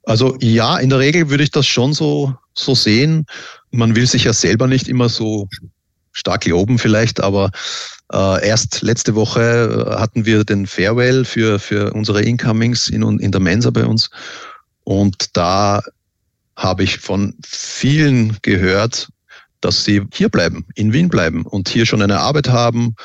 Also 0.04 0.36
ja, 0.41 0.78
in 0.78 0.89
der 0.89 1.00
Regel 1.00 1.30
würde 1.30 1.43
ich 1.43 1.52
das 1.52 1.67
schon 1.67 1.93
so, 1.93 2.34
so 2.54 2.76
sehen. 2.76 3.26
Man 3.69 3.95
will 3.95 4.08
sich 4.08 4.26
ja 4.26 4.34
selber 4.34 4.67
nicht 4.67 4.88
immer 4.88 5.08
so 5.08 5.47
stark 6.12 6.45
loben 6.45 6.80
vielleicht, 6.80 7.21
aber 7.21 7.52
äh, 8.12 8.45
erst 8.45 8.82
letzte 8.82 9.15
Woche 9.15 9.88
äh, 9.88 10.00
hatten 10.00 10.26
wir 10.26 10.43
den 10.43 10.67
Farewell 10.67 11.24
für, 11.24 11.60
für 11.60 11.93
unsere 11.93 12.24
Incomings 12.24 12.89
in, 12.89 13.19
in 13.19 13.32
der 13.32 13.39
Mensa 13.39 13.69
bei 13.69 13.86
uns. 13.86 14.10
Und 14.84 15.38
da 15.38 15.82
habe 16.62 16.84
ich 16.84 17.00
von 17.00 17.34
vielen 17.43 18.38
gehört, 18.43 19.10
dass 19.62 19.84
sie 19.84 20.02
hier 20.13 20.30
bleiben, 20.30 20.65
in 20.76 20.93
Wien 20.93 21.10
bleiben 21.10 21.45
und 21.45 21.69
hier 21.69 21.86
schon 21.86 22.02
eine 22.02 22.19
Arbeit 22.19 22.50
haben, 22.50 22.95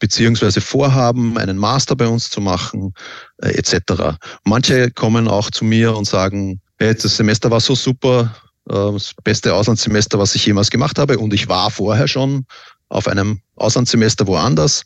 beziehungsweise 0.00 0.60
vorhaben, 0.60 1.38
einen 1.38 1.56
Master 1.56 1.96
bei 1.96 2.06
uns 2.06 2.30
zu 2.30 2.40
machen, 2.40 2.92
äh, 3.38 3.50
etc. 3.50 4.16
Manche 4.44 4.90
kommen 4.90 5.28
auch 5.28 5.50
zu 5.50 5.64
mir 5.64 5.96
und 5.96 6.06
sagen, 6.06 6.60
hey, 6.78 6.94
das 6.94 7.16
Semester 7.16 7.50
war 7.50 7.60
so 7.60 7.74
super, 7.74 8.34
äh, 8.68 8.92
das 8.92 9.12
beste 9.22 9.54
Auslandssemester, 9.54 10.18
was 10.18 10.34
ich 10.34 10.44
jemals 10.46 10.70
gemacht 10.70 10.98
habe 10.98 11.18
und 11.18 11.32
ich 11.32 11.48
war 11.48 11.70
vorher 11.70 12.08
schon 12.08 12.44
auf 12.88 13.08
einem 13.08 13.40
Auslandssemester 13.56 14.26
woanders 14.26 14.82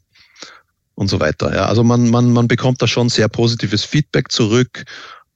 und 0.95 1.09
so 1.09 1.19
weiter. 1.21 1.55
Ja, 1.55 1.67
also 1.67 1.83
man, 1.83 2.11
man, 2.11 2.33
man 2.33 2.49
bekommt 2.49 2.83
da 2.83 2.87
schon 2.87 3.09
sehr 3.09 3.29
positives 3.29 3.85
Feedback 3.85 4.31
zurück 4.31 4.85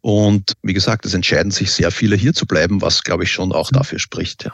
und 0.03 0.53
wie 0.63 0.75
gesagt, 0.75 1.07
es 1.07 1.15
entscheiden 1.15 1.51
sich 1.51 1.73
sehr 1.73 1.91
viele 1.91 2.17
hier 2.17 2.35
zu 2.35 2.47
bleiben, 2.47 2.83
was 2.83 3.03
glaube 3.03 3.25
ich 3.25 3.31
schon 3.31 3.53
auch 3.53 3.71
dafür 3.71 3.99
spricht, 3.99 4.45
ja. 4.45 4.53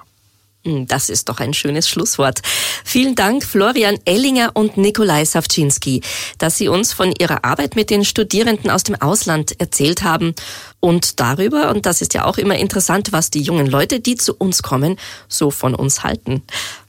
Hm, 0.65 0.87
das 0.87 1.09
ist 1.09 1.29
doch 1.29 1.39
ein 1.39 1.55
schönes 1.55 1.89
Schlusswort. 1.89 2.41
Vielen 2.85 3.15
Dank, 3.15 3.45
Florian 3.45 3.97
Ellinger 4.05 4.51
und 4.55 4.77
Nikolai 4.77 5.25
Savczynski, 5.25 6.03
dass 6.39 6.59
Sie 6.59 6.69
uns 6.69 6.93
von 6.93 7.13
Ihrer 7.19 7.45
Arbeit 7.45 7.77
mit 7.77 7.91
den 7.91 8.05
Studierenden 8.05 8.71
aus 8.71 8.83
dem 8.83 8.97
Ausland 8.97 9.59
erzählt 9.61 10.03
haben 10.03 10.35
und 10.81 11.21
darüber, 11.21 11.71
und 11.71 11.87
das 11.87 12.03
ist 12.03 12.15
ja 12.15 12.25
auch 12.25 12.39
immer 12.39 12.57
interessant, 12.57 13.13
was 13.13 13.31
die 13.31 13.41
jungen 13.41 13.67
Leute, 13.67 14.01
die 14.01 14.17
zu 14.17 14.35
uns 14.35 14.63
kommen, 14.63 14.97
so 15.29 15.51
von 15.51 15.75
uns 15.75 16.03
halten, 16.03 16.43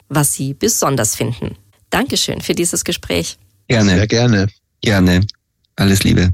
was 0.09 0.33
sie 0.33 0.53
besonders 0.53 1.15
finden. 1.15 1.55
Dankeschön 1.91 2.41
für 2.41 2.55
dieses 2.55 2.83
Gespräch. 2.83 3.37
Gerne. 3.67 3.95
Sehr 3.95 4.07
gerne. 4.07 4.47
Gerne. 4.81 5.25
Alles 5.75 6.03
Liebe. 6.03 6.33